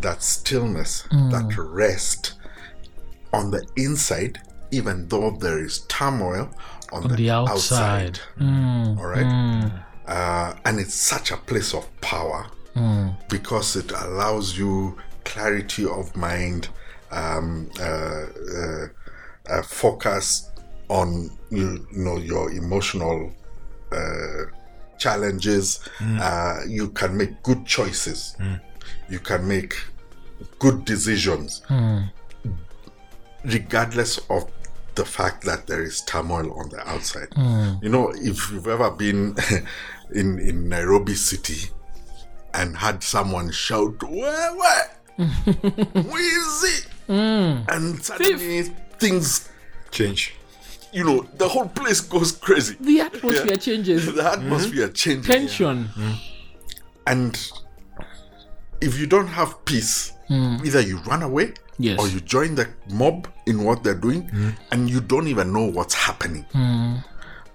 that 0.00 0.22
stillness, 0.22 1.02
that 1.10 1.54
rest 1.56 2.34
on 3.32 3.50
the 3.50 3.66
inside, 3.76 4.40
even 4.70 5.08
though 5.08 5.30
there 5.30 5.62
is 5.64 5.80
turmoil 5.88 6.50
on, 6.92 7.08
the, 7.08 7.16
the 7.16 7.30
outside. 7.30 8.20
outside. 8.40 8.98
All 8.98 9.06
right. 9.06 9.72
Uh, 10.06 10.54
and 10.64 10.80
it's 10.80 10.94
such 10.94 11.30
a 11.30 11.36
place 11.36 11.74
of 11.74 11.88
power 12.00 12.46
because 13.28 13.76
it 13.76 13.90
allows 13.92 14.58
you 14.58 14.96
clarity 15.24 15.86
of 15.86 16.14
mind, 16.16 16.68
um, 17.10 17.70
uh, 17.80 17.84
uh, 17.84 18.86
uh, 19.48 19.62
focus 19.62 20.50
on 20.88 21.30
you 21.50 21.86
know 21.92 22.16
your 22.16 22.50
emotional 22.52 23.32
uh, 23.92 24.44
challenges. 24.98 25.80
Hmm. 25.98 26.18
Uh, 26.20 26.60
you 26.66 26.88
can 26.90 27.16
make 27.16 27.42
good 27.42 27.66
choices. 27.66 28.34
Hmm. 28.38 28.54
You 29.08 29.18
can 29.18 29.46
make 29.46 29.74
good 30.58 30.84
decisions, 30.84 31.62
hmm. 31.68 32.02
regardless 33.44 34.18
of 34.30 34.50
the 34.94 35.04
fact 35.04 35.44
that 35.44 35.66
there 35.66 35.82
is 35.82 36.02
turmoil 36.02 36.52
on 36.58 36.68
the 36.68 36.88
outside. 36.88 37.28
You 37.82 37.88
know, 37.88 38.12
if 38.14 38.50
you've 38.50 38.68
ever 38.68 38.90
been 38.90 39.36
in 40.14 40.38
in 40.38 40.68
Nairobi 40.68 41.14
city 41.14 41.70
and 42.54 42.76
had 42.76 43.02
someone 43.02 43.50
shout, 43.50 44.02
"Where, 44.02 44.54
where, 44.54 44.86
where 46.10 46.40
is 46.40 46.64
it?" 46.64 46.86
and 47.08 48.02
suddenly 48.02 48.62
things, 48.98 49.48
Change. 49.90 50.34
You 50.92 51.04
know, 51.04 51.26
the 51.36 51.48
whole 51.48 51.68
place 51.68 52.00
goes 52.00 52.32
crazy. 52.32 52.76
The 52.80 53.00
atmosphere 53.00 53.56
changes. 53.56 54.12
The 54.14 54.30
atmosphere 54.32 54.86
mm-hmm. 54.88 54.94
changes, 54.94 55.26
Tension. 55.26 55.84
Mm-hmm. 55.84 56.12
and 57.06 57.52
if 58.80 58.98
you 58.98 59.06
don't 59.06 59.28
have 59.28 59.64
peace, 59.64 60.12
mm. 60.28 60.64
either 60.66 60.80
you 60.80 60.98
run 61.06 61.22
away 61.22 61.54
Yes. 61.78 61.98
or 61.98 62.06
you 62.08 62.20
join 62.20 62.54
the 62.54 62.68
mob 62.90 63.28
in 63.46 63.64
what 63.64 63.82
they're 63.82 63.94
doing, 63.94 64.28
mm. 64.28 64.54
and 64.70 64.90
you 64.90 65.00
don't 65.00 65.26
even 65.26 65.52
know 65.52 65.64
what's 65.64 65.94
happening. 65.94 66.44
Mm. 66.52 67.02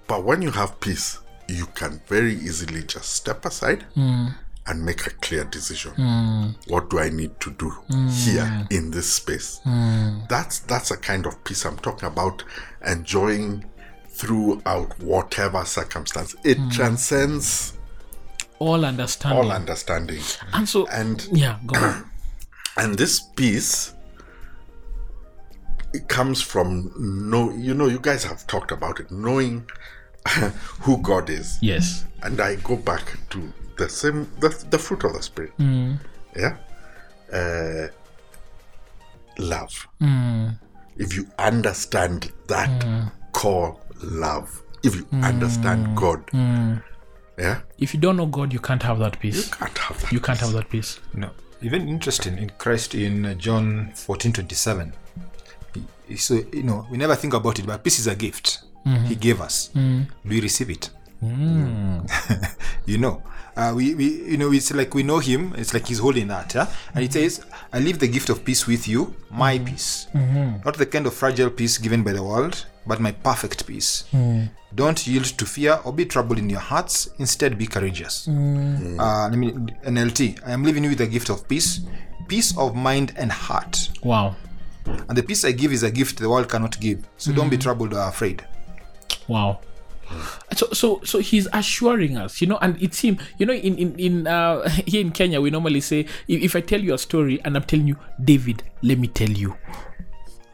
But 0.07 0.23
when 0.23 0.41
you 0.41 0.51
have 0.51 0.79
peace, 0.79 1.19
you 1.47 1.65
can 1.75 2.01
very 2.07 2.33
easily 2.33 2.83
just 2.83 3.13
step 3.13 3.45
aside 3.45 3.85
and 4.67 4.83
make 4.85 5.07
a 5.07 5.11
clear 5.11 5.43
decision. 5.45 5.93
Hmm. 5.93 6.49
What 6.67 6.89
do 6.89 6.99
I 6.99 7.09
need 7.09 7.39
to 7.39 7.51
do 7.51 7.69
hmm. 7.69 8.07
here 8.09 8.67
in 8.69 8.91
this 8.91 9.13
space? 9.13 9.59
Hmm. 9.63 10.19
That's 10.29 10.59
that's 10.59 10.91
a 10.91 10.97
kind 10.97 11.25
of 11.25 11.43
peace 11.43 11.65
I'm 11.65 11.77
talking 11.77 12.07
about. 12.07 12.43
Enjoying 12.85 13.65
throughout 14.09 14.99
whatever 14.99 15.63
circumstance. 15.65 16.35
It 16.43 16.57
transcends 16.71 17.73
All 18.59 18.83
understanding. 18.83 19.37
all 19.37 19.51
understanding. 19.51 20.21
and 20.53 20.67
so, 20.67 20.87
And 20.87 21.27
yeah, 21.31 21.59
go 21.65 21.79
on. 21.79 22.11
and 22.77 22.97
this 22.97 23.19
peace 23.19 23.93
it 25.93 26.07
comes 26.07 26.41
from 26.41 26.91
know 26.97 27.51
you 27.51 27.73
know 27.73 27.87
you 27.87 27.99
guys 27.99 28.23
have 28.23 28.45
talked 28.47 28.71
about 28.71 28.99
it 28.99 29.09
knowing 29.11 29.67
who 30.81 31.01
god 31.01 31.29
is 31.29 31.57
yes. 31.61 32.05
and 32.23 32.39
i 32.41 32.55
go 32.55 32.75
back 32.75 33.17
to 33.29 33.51
the 33.77 33.89
same 33.89 34.27
the, 34.39 34.49
the 34.69 34.79
fruit 34.79 35.03
of 35.03 35.13
the 35.13 35.21
spirit 35.21 35.51
mm. 35.57 35.97
yeah 36.35 36.57
uh, 37.33 37.87
love 39.37 39.87
mm. 40.01 40.53
if 40.97 41.15
you 41.15 41.27
understand 41.39 42.31
that 42.47 42.69
mm. 42.81 43.11
core 43.31 43.77
love 44.03 44.61
if 44.83 44.95
you 44.95 45.07
understand 45.21 45.95
god 45.95 46.23
yeah 47.37 47.61
If 47.77 47.93
you 47.93 47.99
don't 47.99 48.17
know 48.17 48.25
God, 48.25 48.51
you 48.51 48.59
can't 48.59 48.81
have 48.81 48.97
that 48.99 49.19
peace. 49.19 49.45
you 49.45 49.51
can't 49.53 49.77
have 49.77 50.01
that 50.01 50.11
You 50.11 50.19
can't 50.19 50.39
have 50.39 50.53
that 50.53 50.69
peace. 50.69 50.99
No. 51.13 51.29
Even 51.61 51.87
interesting 51.87 52.37
in 52.37 52.49
Christ 52.57 52.95
in 52.95 53.25
uh, 53.25 53.33
John 53.35 53.91
fourteen 53.93 54.33
twenty 54.33 54.55
seven. 54.55 54.93
So 56.15 56.41
you 56.51 56.63
know 56.63 56.87
we 56.89 56.97
never 56.97 57.15
think 57.15 57.33
about 57.35 57.59
it, 57.59 57.67
but 57.67 57.83
peace 57.83 57.99
is 57.99 58.07
a 58.07 58.15
gift 58.15 58.63
mm-hmm. 58.85 59.05
He 59.05 59.15
gave 59.15 59.41
us. 59.41 59.69
Do 59.73 60.05
we 60.25 60.41
receive 60.41 60.69
it? 60.69 60.89
Mm. 61.23 62.07
you 62.85 62.97
know, 62.97 63.23
uh, 63.55 63.73
we, 63.75 63.95
we 63.95 64.05
you 64.25 64.37
know 64.37 64.51
it's 64.51 64.71
like 64.73 64.93
we 64.93 65.03
know 65.03 65.19
Him. 65.19 65.53
It's 65.57 65.73
like 65.73 65.87
He's 65.87 65.99
holding 65.99 66.27
that, 66.27 66.53
yeah? 66.53 66.67
and 66.93 67.03
it 67.03 67.13
says, 67.13 67.43
"I 67.73 67.79
leave 67.79 67.99
the 67.99 68.07
gift 68.07 68.29
of 68.29 68.45
peace 68.45 68.67
with 68.67 68.87
you, 68.87 69.15
my 69.31 69.57
mm. 69.57 69.65
peace, 69.65 70.07
mm-hmm. 70.13 70.61
not 70.63 70.77
the 70.77 70.85
kind 70.85 71.07
of 71.07 71.13
fragile 71.13 71.49
peace 71.49 71.77
given 71.77 72.03
by 72.03 72.13
the 72.13 72.23
world, 72.23 72.65
but 72.85 72.99
my 72.99 73.11
perfect 73.11 73.65
peace. 73.65 74.05
Mm. 74.13 74.49
Don't 74.75 75.07
yield 75.07 75.25
to 75.25 75.45
fear 75.45 75.79
or 75.85 75.93
be 75.93 76.05
troubled 76.05 76.37
in 76.37 76.49
your 76.49 76.59
hearts. 76.59 77.09
Instead, 77.17 77.57
be 77.57 77.65
courageous." 77.65 78.27
Uh, 78.27 79.27
let 79.29 79.37
me 79.37 79.51
NLT. 79.51 80.39
I 80.45 80.51
am 80.51 80.63
leaving 80.63 80.83
you 80.83 80.89
with 80.89 80.99
the 80.99 81.07
gift 81.07 81.29
of 81.29 81.47
peace, 81.47 81.81
peace 82.27 82.55
of 82.57 82.75
mind 82.75 83.13
and 83.17 83.31
heart. 83.31 83.89
Wow. 84.03 84.35
And 85.09 85.17
the 85.17 85.23
peace 85.23 85.43
I 85.43 85.51
give 85.51 85.73
is 85.73 85.83
a 85.83 85.91
gift 85.91 86.19
the 86.19 86.29
world 86.29 86.47
cannot 86.47 86.79
give. 86.79 87.07
So 87.17 87.33
don't 87.33 87.49
be 87.49 87.57
mm-hmm. 87.57 87.63
troubled 87.63 87.93
or 87.93 88.07
afraid. 88.07 88.45
Wow. 89.27 89.59
So, 90.55 90.67
so, 90.73 91.01
so 91.03 91.19
he's 91.19 91.47
assuring 91.53 92.17
us, 92.17 92.41
you 92.41 92.47
know, 92.47 92.57
and 92.61 92.81
it's 92.81 92.99
him. 93.01 93.17
You 93.37 93.45
know, 93.45 93.53
in 93.53 93.77
in 93.77 93.99
in 93.99 94.27
uh, 94.27 94.67
here 94.85 95.01
in 95.01 95.11
Kenya, 95.11 95.41
we 95.41 95.49
normally 95.49 95.81
say, 95.81 96.01
if, 96.27 96.41
if 96.41 96.55
I 96.55 96.61
tell 96.61 96.81
you 96.81 96.93
a 96.93 96.97
story 96.97 97.39
and 97.43 97.55
I'm 97.55 97.63
telling 97.63 97.87
you, 97.87 97.97
David, 98.23 98.63
let 98.81 98.97
me 98.99 99.07
tell 99.07 99.29
you, 99.29 99.55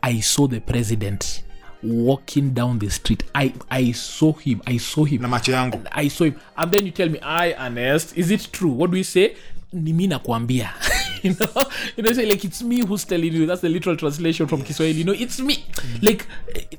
I 0.02 0.20
saw 0.20 0.48
the 0.48 0.60
president 0.60 1.44
walking 1.84 2.54
down 2.54 2.80
the 2.80 2.90
street. 2.90 3.24
I 3.36 3.54
I 3.70 3.92
saw 3.92 4.34
him. 4.34 4.62
I 4.66 4.78
saw 4.78 5.04
him. 5.06 5.22
Na 5.22 5.28
macho 5.28 5.52
yangu. 5.52 5.86
I 5.92 6.08
saw 6.08 6.26
him. 6.26 6.40
And 6.58 6.72
then 6.72 6.86
you 6.86 6.92
tell 6.92 7.10
me, 7.10 7.20
I, 7.22 7.54
Ernest, 7.54 8.18
is 8.18 8.32
it 8.32 8.50
true? 8.52 8.72
What 8.72 8.92
do 8.92 8.96
we 8.96 9.04
say? 9.04 9.36
Ni 9.72 9.94
mi 9.94 10.08
nakwambia. 10.08 10.72
you 11.24 11.36
know, 11.40 11.64
you 11.96 12.04
know, 12.04 12.12
say 12.12 12.26
like 12.26 12.44
it's 12.44 12.62
me 12.62 12.86
who's 12.86 13.06
telling 13.06 13.32
you. 13.32 13.46
That's 13.46 13.62
the 13.62 13.70
literal 13.70 13.96
translation 13.96 14.46
from 14.46 14.62
Kiswahili. 14.62 15.00
You 15.00 15.06
know, 15.06 15.14
it's 15.14 15.40
me. 15.40 15.56
Mm. 15.56 16.04
Like, 16.04 16.28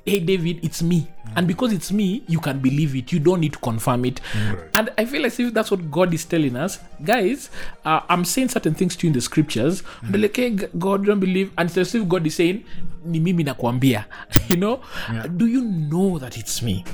hey 0.05 0.21
David, 0.21 0.63
it's 0.63 0.83
me. 0.83 1.09
Mm. 1.27 1.33
And 1.37 1.49
because 1.49 1.73
it's 1.73 1.91
me, 1.91 2.23
you 2.29 2.41
can 2.41 2.59
believe 2.59 2.95
it. 2.95 3.11
You 3.11 3.21
don't 3.21 3.41
need 3.41 3.55
to 3.55 3.59
confirm 3.61 4.05
it. 4.05 4.21
Mm. 4.33 4.69
And 4.75 4.93
I 4.99 5.07
feel 5.07 5.25
as 5.25 5.41
if 5.41 5.55
that's 5.55 5.71
what 5.71 5.91
God 5.91 6.13
is 6.13 6.27
telling 6.27 6.57
us, 6.57 6.79
guys. 7.03 7.49
Uh, 7.87 8.01
I'm 8.11 8.27
saying 8.27 8.51
certain 8.51 8.75
things 8.75 8.97
to 8.97 9.07
you 9.07 9.09
in 9.09 9.15
the 9.15 9.23
scriptures. 9.23 9.83
And 10.03 10.15
they're 10.15 10.21
like, 10.21 10.37
hey, 10.37 10.51
God, 10.51 11.07
don't 11.07 11.21
believe. 11.21 11.51
And 11.57 11.71
it's 11.71 11.79
as 11.79 11.95
if 11.95 12.07
God 12.07 12.27
is 12.27 12.35
saying, 12.35 12.65
ni 13.03 13.21
mimi 13.21 13.45
nakwambia. 13.45 14.05
you 14.49 14.57
know, 14.57 14.83
do 15.37 15.47
you 15.47 15.63
know 15.63 16.19
that 16.19 16.37
it's 16.37 16.61
me? 16.61 16.85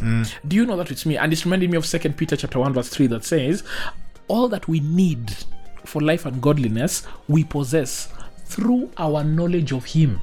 Do 0.46 0.56
you 0.56 0.66
know 0.66 0.76
that 0.76 0.92
it's 0.92 1.04
me? 1.04 1.16
And 1.16 1.32
it's 1.32 1.44
reminding 1.44 1.70
me 1.70 1.76
of 1.76 1.84
Second 1.84 2.16
Peter 2.16 2.36
chapter 2.36 2.60
one 2.60 2.72
verse 2.72 2.88
three 2.88 3.08
that 3.08 3.24
says, 3.24 3.64
all 4.28 4.48
that 4.48 4.68
we 4.68 4.78
need 4.80 5.34
for 5.84 6.00
life 6.02 6.26
and 6.26 6.40
godliness 6.42 7.06
we 7.28 7.44
possess 7.44 8.12
through 8.44 8.90
our 8.96 9.22
knowledge 9.22 9.72
of 9.72 9.84
him 9.84 10.20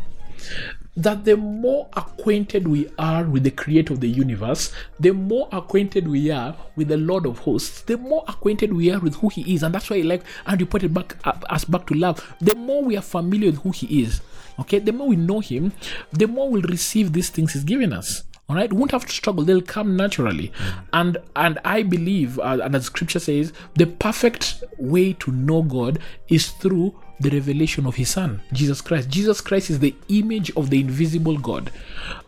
that 0.98 1.26
the 1.26 1.38
more 1.38 1.88
acquainted 1.96 2.68
we 2.68 2.90
are 2.98 3.24
with 3.24 3.44
the 3.44 3.52
creator 3.52 3.94
of 3.94 4.00
the 4.00 4.10
universe, 4.10 4.74
the 5.00 5.12
more 5.12 5.48
acquainted 5.52 6.08
we 6.08 6.32
are 6.32 6.56
with 6.76 6.88
the 6.88 6.98
Lord 6.98 7.28
of 7.28 7.38
hosts, 7.40 7.82
the 7.84 7.98
more 7.98 8.26
acquainted 8.28 8.74
we 8.74 8.92
are 8.92 9.00
with 9.00 9.16
who 9.18 9.30
he 9.30 9.54
is. 9.54 9.62
And 9.62 9.76
that's 9.76 9.92
why 9.92 9.98
I 9.98 10.02
like 10.02 10.24
and 10.48 10.60
it 10.60 10.94
back 10.94 11.16
uh, 11.24 11.34
us 11.50 11.66
back 11.66 11.86
to 11.88 11.94
love. 11.94 12.36
The 12.42 12.56
more 12.56 12.84
we 12.84 12.98
are 12.98 13.04
familiar 13.04 13.52
with 13.52 13.62
who 13.62 13.72
he 13.72 14.02
is, 14.02 14.22
okay, 14.60 14.80
the 14.80 14.92
more 14.92 15.08
we 15.08 15.16
know 15.16 15.40
him, 15.40 15.72
the 16.12 16.28
more 16.28 16.50
we'll 16.50 16.64
receive 16.64 17.14
these 17.14 17.30
things 17.30 17.54
he's 17.54 17.64
given 17.64 17.94
us. 17.94 18.24
All 18.50 18.56
right, 18.56 18.72
won't 18.72 18.92
have 18.92 19.06
to 19.06 19.12
struggle; 19.12 19.44
they'll 19.44 19.62
come 19.62 19.98
naturally, 19.98 20.54
and 20.94 21.18
and 21.36 21.60
I 21.66 21.84
believe, 21.84 22.40
uh, 22.40 22.60
and 22.64 22.76
as 22.76 22.86
Scripture 22.86 23.20
says, 23.20 23.52
the 23.76 23.86
perfect 23.86 24.64
way 24.78 25.12
to 25.14 25.32
know 25.32 25.64
God 25.64 26.00
is 26.30 26.52
through 26.52 26.96
the 27.20 27.30
revelation 27.30 27.86
of 27.86 27.96
His 27.96 28.10
Son, 28.10 28.40
Jesus 28.54 28.80
Christ. 28.80 29.10
Jesus 29.10 29.42
Christ 29.42 29.70
is 29.70 29.80
the 29.80 29.94
image 30.08 30.50
of 30.56 30.70
the 30.70 30.80
invisible 30.80 31.38
God, 31.38 31.72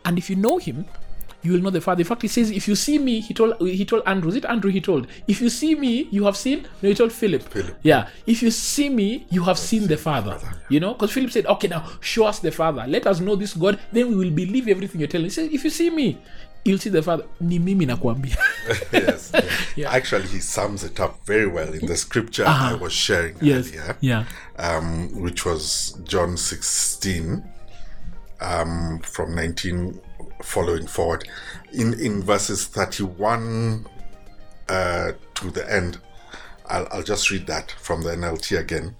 and 0.03 0.17
if 0.17 0.29
you 0.29 0.35
know 0.35 0.57
Him, 0.57 0.83
you 1.41 1.53
will 1.53 1.61
know 1.61 1.69
the 1.69 1.79
Father. 1.81 2.01
In 2.01 2.05
fact, 2.05 2.21
he 2.21 2.27
says, 2.27 2.51
if 2.51 2.67
you 2.67 2.75
see 2.75 2.99
me, 2.99 3.21
he 3.21 3.33
told 3.33 3.55
he 3.61 3.85
told 3.85 4.03
Andrew. 4.05 4.29
Is 4.29 4.35
it 4.35 4.45
Andrew? 4.45 4.69
He 4.71 4.81
told, 4.81 5.07
if 5.27 5.39
you 5.41 5.49
see 5.49 5.73
me, 5.75 6.07
you 6.11 6.25
have 6.25 6.35
seen. 6.35 6.67
No, 6.81 6.89
he 6.89 6.95
told 6.95 7.11
Philip. 7.13 7.43
Philip. 7.43 7.77
Yeah, 7.83 8.09
if 8.27 8.41
you 8.43 8.51
see 8.51 8.89
me, 8.89 9.25
you 9.29 9.43
have 9.43 9.57
seen 9.57 9.87
the 9.87 9.97
Father. 9.97 10.37
You 10.69 10.79
know, 10.81 10.93
because 10.93 11.11
Philip 11.11 11.31
said, 11.31 11.45
okay, 11.45 11.67
now 11.69 11.85
show 12.01 12.25
us 12.25 12.39
the 12.39 12.51
Father. 12.51 12.85
Let 12.87 13.07
us 13.07 13.19
know 13.21 13.35
this 13.35 13.53
God. 13.53 13.79
Then 13.91 14.09
we 14.09 14.15
will 14.15 14.31
believe 14.31 14.67
everything 14.67 14.99
you're 14.99 15.07
telling. 15.07 15.25
He 15.25 15.29
said, 15.31 15.51
if 15.51 15.63
you 15.63 15.69
see 15.69 15.89
me, 15.89 16.17
you'll 16.65 16.77
see 16.77 16.89
the 16.89 17.01
Father. 17.01 17.23
Ni 17.39 17.57
mimi 17.57 17.85
nakwambia. 17.85 18.35
yes. 18.91 19.31
Actually, 19.87 20.27
he 20.27 20.39
sums 20.41 20.83
it 20.83 20.99
up 20.99 21.25
very 21.25 21.47
well 21.47 21.71
in 21.73 21.85
the 21.85 21.95
scripture 21.95 22.43
I 22.45 22.73
was 22.73 22.91
sharing 22.91 23.35
Uh-huh. 23.35 23.45
yes. 23.45 23.69
earlier, 23.69 23.97
Yeah. 24.01 24.25
um, 24.57 25.21
which 25.21 25.45
was 25.45 25.97
John 26.03 26.35
16, 26.35 27.41
um, 28.41 28.99
from 29.03 29.35
19 29.35 29.99
following 30.41 30.87
forward. 30.87 31.27
In, 31.73 31.99
in 31.99 32.23
verses 32.23 32.65
31 32.67 33.85
uh, 34.67 35.11
to 35.35 35.51
the 35.51 35.71
end, 35.71 35.99
I'll, 36.67 36.87
I'll 36.91 37.03
just 37.03 37.29
read 37.31 37.47
that 37.47 37.71
from 37.79 38.01
the 38.03 38.11
NLT 38.11 38.59
again. 38.59 38.95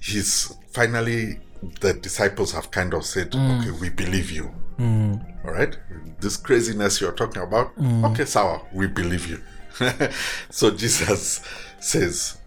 He's 0.00 0.54
finally, 0.72 1.40
the 1.80 1.94
disciples 1.94 2.52
have 2.52 2.70
kind 2.70 2.94
of 2.94 3.04
said, 3.04 3.34
okay, 3.34 3.70
we 3.80 3.88
believe 3.90 4.30
you. 4.30 4.52
All 5.44 5.52
right, 5.52 5.76
this 6.20 6.36
craziness 6.36 7.00
you're 7.00 7.12
talking 7.12 7.42
about. 7.42 7.72
Okay, 8.12 8.24
Sawa, 8.24 8.62
we 8.72 8.86
believe 8.86 9.26
you. 9.26 9.40
so 10.50 10.70
Jesus 10.70 11.40
says, 11.80 12.38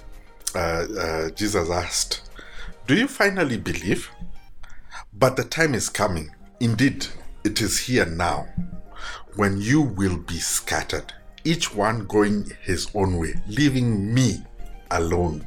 uh, 0.56 0.86
uh, 1.00 1.30
Jesus 1.32 1.70
asked, 1.70 2.22
Do 2.88 2.96
you 2.96 3.08
finally 3.08 3.58
believe? 3.58 4.10
But 5.14 5.36
the 5.36 5.44
time 5.44 5.74
is 5.76 5.90
coming. 5.90 6.32
Indeed, 6.60 7.08
it 7.44 7.62
is 7.62 7.80
here 7.80 8.06
now 8.06 8.48
when 9.36 9.60
you 9.60 9.82
will 9.82 10.18
be 10.18 10.38
scattered, 10.38 11.12
each 11.44 11.74
one 11.74 12.06
going 12.06 12.52
his 12.62 12.90
own 12.94 13.18
way, 13.18 13.34
leaving 13.48 14.14
me 14.14 14.38
alone. 14.92 15.46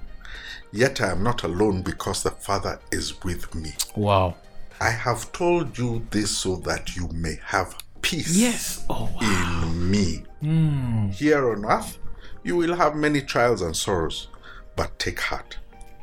Yet 0.72 1.00
I 1.00 1.10
am 1.12 1.22
not 1.22 1.44
alone 1.44 1.82
because 1.82 2.22
the 2.22 2.32
Father 2.32 2.80
is 2.90 3.22
with 3.22 3.54
me. 3.54 3.72
Wow. 3.94 4.34
I 4.80 4.90
have 4.90 5.30
told 5.32 5.78
you 5.78 6.04
this 6.10 6.30
so 6.36 6.56
that 6.56 6.96
you 6.96 7.08
may 7.08 7.38
have 7.44 7.76
peace 8.02 8.36
Yes. 8.36 8.84
Oh, 8.90 9.08
wow. 9.14 9.62
in 9.72 9.90
me. 9.90 10.24
Hmm. 10.40 11.08
Here 11.08 11.50
on 11.52 11.64
earth, 11.64 11.98
you 12.42 12.56
will 12.56 12.74
have 12.74 12.94
many 12.94 13.22
trials 13.22 13.62
and 13.62 13.74
sorrows, 13.76 14.28
but 14.74 14.98
take 14.98 15.20
heart. 15.20 15.56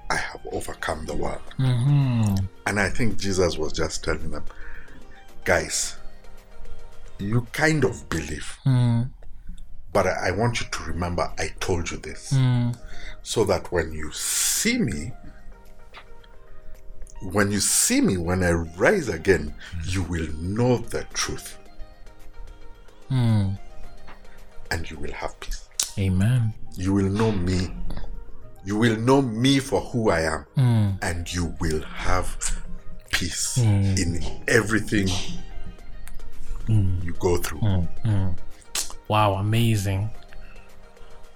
I 0.09 0.15
have 0.15 0.41
overcome 0.51 1.05
the 1.05 1.15
world. 1.15 1.41
Mm-hmm. 1.59 2.45
And 2.65 2.79
I 2.79 2.89
think 2.89 3.17
Jesus 3.17 3.57
was 3.57 3.73
just 3.73 4.03
telling 4.03 4.31
them, 4.31 4.45
guys, 5.45 5.97
you 7.19 7.47
kind 7.51 7.83
of 7.83 8.07
believe, 8.09 8.57
hmm. 8.63 9.03
but 9.91 10.07
I 10.07 10.29
I 10.29 10.31
want 10.31 10.61
you 10.61 10.67
to 10.71 10.83
remember 10.83 11.31
I 11.37 11.49
told 11.59 11.91
you 11.91 11.97
this 11.97 12.31
hmm. 12.31 12.71
so 13.21 13.43
that 13.45 13.71
when 13.71 13.91
you 13.91 14.11
see 14.11 14.77
me, 14.77 15.11
when 17.21 17.51
you 17.51 17.59
see 17.59 18.01
me, 18.01 18.17
when 18.17 18.43
I 18.43 18.51
rise 18.51 19.09
again, 19.09 19.53
you 19.85 20.03
will 20.03 20.27
know 20.39 20.77
the 20.77 21.05
truth. 21.13 21.57
Hmm. 23.09 23.51
And 24.71 24.89
you 24.89 24.97
will 24.97 25.11
have 25.11 25.39
peace. 25.39 25.69
Amen. 25.99 26.53
You 26.75 26.93
will 26.93 27.09
know 27.09 27.31
me. 27.31 27.69
You 28.65 28.77
will 28.77 28.97
know 28.97 29.21
me 29.21 29.59
for 29.59 29.81
who 29.81 30.09
I 30.09 30.21
am. 30.21 30.45
And 31.01 31.31
you 31.31 31.55
will 31.59 31.81
have 31.81 32.63
peace 33.23 33.57
mm. 33.57 33.97
in 33.99 34.21
everything 34.47 35.07
mm. 36.67 37.03
you 37.03 37.13
go 37.19 37.37
through. 37.37 37.59
Mm. 37.59 38.35
Wow, 39.07 39.35
amazing. 39.35 40.09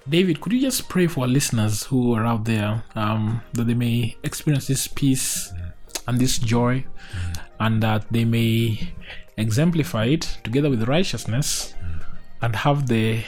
David, 0.10 0.40
could 0.40 0.54
you 0.54 0.62
just 0.62 0.88
pray 0.90 1.08
for 1.08 1.22
our 1.22 1.28
listeners 1.28 1.84
who 1.84 2.14
are 2.16 2.26
out 2.26 2.46
there 2.46 2.84
um, 2.96 3.42
that 3.54 3.68
they 3.68 3.74
may 3.74 4.16
experience 4.24 4.68
this 4.68 4.88
peace 4.88 5.54
and 6.08 6.20
this 6.20 6.38
joy 6.40 6.86
and 7.60 7.84
that 7.84 8.06
they 8.12 8.24
may 8.24 8.94
exemplify 9.38 10.06
it 10.06 10.38
together 10.44 10.70
with 10.70 10.88
righteousness 10.88 11.74
and 12.42 12.56
have 12.56 12.88
the 12.88 13.22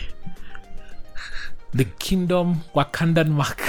the 1.73 1.86
kingdom 1.86 2.62
Wakandan 2.75 3.29
mark, 3.29 3.62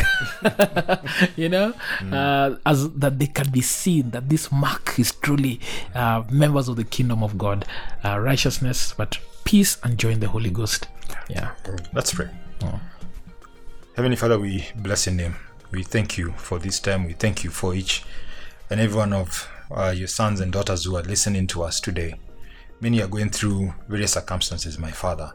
you 1.36 1.48
know, 1.48 1.74
uh, 2.12 2.56
as 2.64 2.90
that 2.94 3.18
they 3.18 3.26
can 3.26 3.50
be 3.50 3.60
seen 3.60 4.10
that 4.10 4.28
this 4.28 4.50
mark 4.50 4.98
is 4.98 5.12
truly 5.12 5.60
uh, 5.94 6.24
members 6.30 6.68
of 6.68 6.76
the 6.76 6.84
kingdom 6.84 7.22
of 7.22 7.36
God, 7.36 7.66
uh, 8.04 8.18
righteousness, 8.18 8.94
but 8.96 9.18
peace 9.44 9.78
and 9.82 9.98
joy 9.98 10.10
in 10.10 10.20
the 10.20 10.28
Holy 10.28 10.50
Ghost. 10.50 10.88
Yeah. 11.28 11.50
Let's 11.92 12.14
pray. 12.14 12.30
Heavenly 13.96 14.16
Father, 14.16 14.38
we 14.38 14.66
bless 14.76 15.06
your 15.06 15.14
name. 15.14 15.36
We 15.72 15.82
thank 15.82 16.16
you 16.16 16.32
for 16.32 16.58
this 16.58 16.80
time. 16.80 17.04
We 17.04 17.12
thank 17.12 17.44
you 17.44 17.50
for 17.50 17.74
each 17.74 18.04
and 18.70 18.80
every 18.80 18.96
one 18.96 19.12
of 19.12 19.48
uh, 19.70 19.92
your 19.94 20.08
sons 20.08 20.40
and 20.40 20.52
daughters 20.52 20.84
who 20.84 20.96
are 20.96 21.02
listening 21.02 21.46
to 21.48 21.62
us 21.62 21.80
today. 21.80 22.14
Many 22.80 23.02
are 23.02 23.08
going 23.08 23.30
through 23.30 23.74
various 23.88 24.12
circumstances, 24.12 24.78
my 24.78 24.90
Father. 24.90 25.32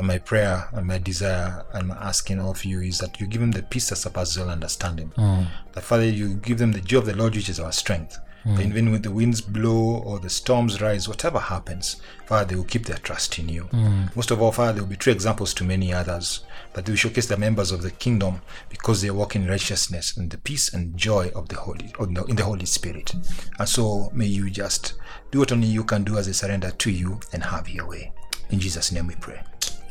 And 0.00 0.06
my 0.06 0.16
prayer 0.16 0.66
and 0.72 0.86
my 0.86 0.96
desire 0.96 1.62
and 1.74 1.92
asking 1.92 2.40
of 2.40 2.64
you 2.64 2.80
is 2.80 3.00
that 3.00 3.20
you 3.20 3.26
give 3.26 3.42
them 3.42 3.50
the 3.50 3.62
peace 3.62 3.90
that 3.90 3.96
surpasses 3.96 4.38
all 4.38 4.48
understanding. 4.48 5.10
Mm. 5.10 5.46
That, 5.74 5.82
Father, 5.82 6.06
you 6.06 6.36
give 6.36 6.56
them 6.56 6.72
the 6.72 6.80
joy 6.80 7.00
of 7.00 7.04
the 7.04 7.14
Lord, 7.14 7.36
which 7.36 7.50
is 7.50 7.60
our 7.60 7.70
strength. 7.70 8.18
Mm. 8.46 8.56
That 8.56 8.64
even 8.64 8.92
when 8.92 9.02
the 9.02 9.10
winds 9.10 9.42
blow 9.42 9.98
or 9.98 10.18
the 10.18 10.30
storms 10.30 10.80
rise, 10.80 11.06
whatever 11.06 11.38
happens, 11.38 12.00
Father, 12.24 12.46
they 12.46 12.54
will 12.54 12.64
keep 12.64 12.86
their 12.86 12.96
trust 12.96 13.38
in 13.38 13.50
you. 13.50 13.64
Mm. 13.64 14.16
Most 14.16 14.30
of 14.30 14.40
all, 14.40 14.52
Father, 14.52 14.72
they 14.72 14.80
will 14.80 14.88
be 14.88 14.96
true 14.96 15.12
examples 15.12 15.52
to 15.52 15.64
many 15.64 15.92
others. 15.92 16.44
That 16.72 16.86
they 16.86 16.92
will 16.92 16.96
showcase 16.96 17.26
the 17.26 17.36
members 17.36 17.70
of 17.70 17.82
the 17.82 17.90
kingdom 17.90 18.40
because 18.70 19.02
they 19.02 19.10
walk 19.10 19.36
in 19.36 19.46
righteousness 19.46 20.16
and 20.16 20.30
the 20.30 20.38
peace 20.38 20.72
and 20.72 20.96
joy 20.96 21.30
of 21.34 21.50
the 21.50 21.56
Holy, 21.56 21.92
the- 21.98 22.24
in 22.24 22.36
the 22.36 22.44
Holy 22.44 22.64
Spirit. 22.64 23.12
And 23.58 23.68
so 23.68 24.10
may 24.14 24.24
you 24.24 24.48
just 24.48 24.94
do 25.30 25.40
what 25.40 25.52
only 25.52 25.66
you 25.66 25.84
can 25.84 26.04
do 26.04 26.16
as 26.16 26.24
they 26.24 26.32
surrender 26.32 26.70
to 26.70 26.90
you 26.90 27.20
and 27.34 27.42
have 27.42 27.68
your 27.68 27.86
way. 27.86 28.12
In 28.48 28.60
Jesus' 28.60 28.92
name 28.92 29.08
we 29.08 29.14
pray. 29.16 29.42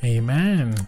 Amen. 0.03 0.87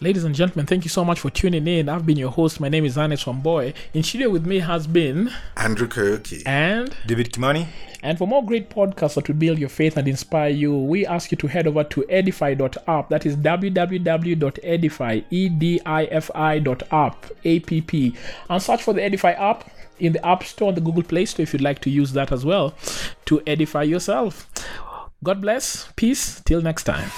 Ladies 0.00 0.24
and 0.24 0.34
gentlemen, 0.34 0.66
thank 0.66 0.84
you 0.84 0.90
so 0.90 1.04
much 1.04 1.20
for 1.20 1.30
tuning 1.30 1.66
in. 1.68 1.88
I've 1.88 2.04
been 2.06 2.16
your 2.16 2.30
host. 2.30 2.58
My 2.60 2.68
name 2.68 2.84
is 2.84 2.98
Ernest 2.98 3.24
Wamboye. 3.26 3.72
In 3.94 4.02
studio 4.02 4.30
with 4.30 4.46
me 4.46 4.58
has 4.60 4.86
been 4.86 5.30
Andrew 5.56 5.86
Kariuki. 5.88 6.42
and 6.46 6.94
David 7.06 7.32
Kimani, 7.32 7.66
And 8.02 8.18
for 8.18 8.26
more 8.26 8.44
great 8.44 8.68
podcasts 8.70 9.14
that 9.14 9.28
will 9.28 9.36
build 9.36 9.58
your 9.58 9.68
faith 9.68 9.96
and 9.96 10.06
inspire 10.08 10.50
you, 10.50 10.76
we 10.76 11.06
ask 11.06 11.30
you 11.30 11.36
to 11.38 11.46
head 11.46 11.66
over 11.68 11.84
to 11.84 12.04
edify.app. 12.08 13.08
That 13.08 13.26
is 13.26 13.36
www.edify, 13.36 15.20
E-D-I-F-I.app, 15.30 17.26
A-P-P. 17.44 18.14
And 18.50 18.62
search 18.62 18.82
for 18.82 18.92
the 18.92 19.02
Edify 19.02 19.32
app 19.32 19.70
in 20.00 20.12
the 20.12 20.24
App 20.26 20.42
Store 20.44 20.68
and 20.68 20.76
the 20.76 20.80
Google 20.80 21.02
Play 21.04 21.24
Store 21.26 21.42
if 21.44 21.52
you'd 21.52 21.62
like 21.62 21.80
to 21.80 21.90
use 21.90 22.12
that 22.12 22.32
as 22.32 22.44
well 22.44 22.74
to 23.26 23.40
edify 23.46 23.82
yourself. 23.82 24.48
God 25.22 25.40
bless. 25.40 25.92
Peace. 25.96 26.40
Till 26.44 26.60
next 26.62 26.84
time. 26.84 27.10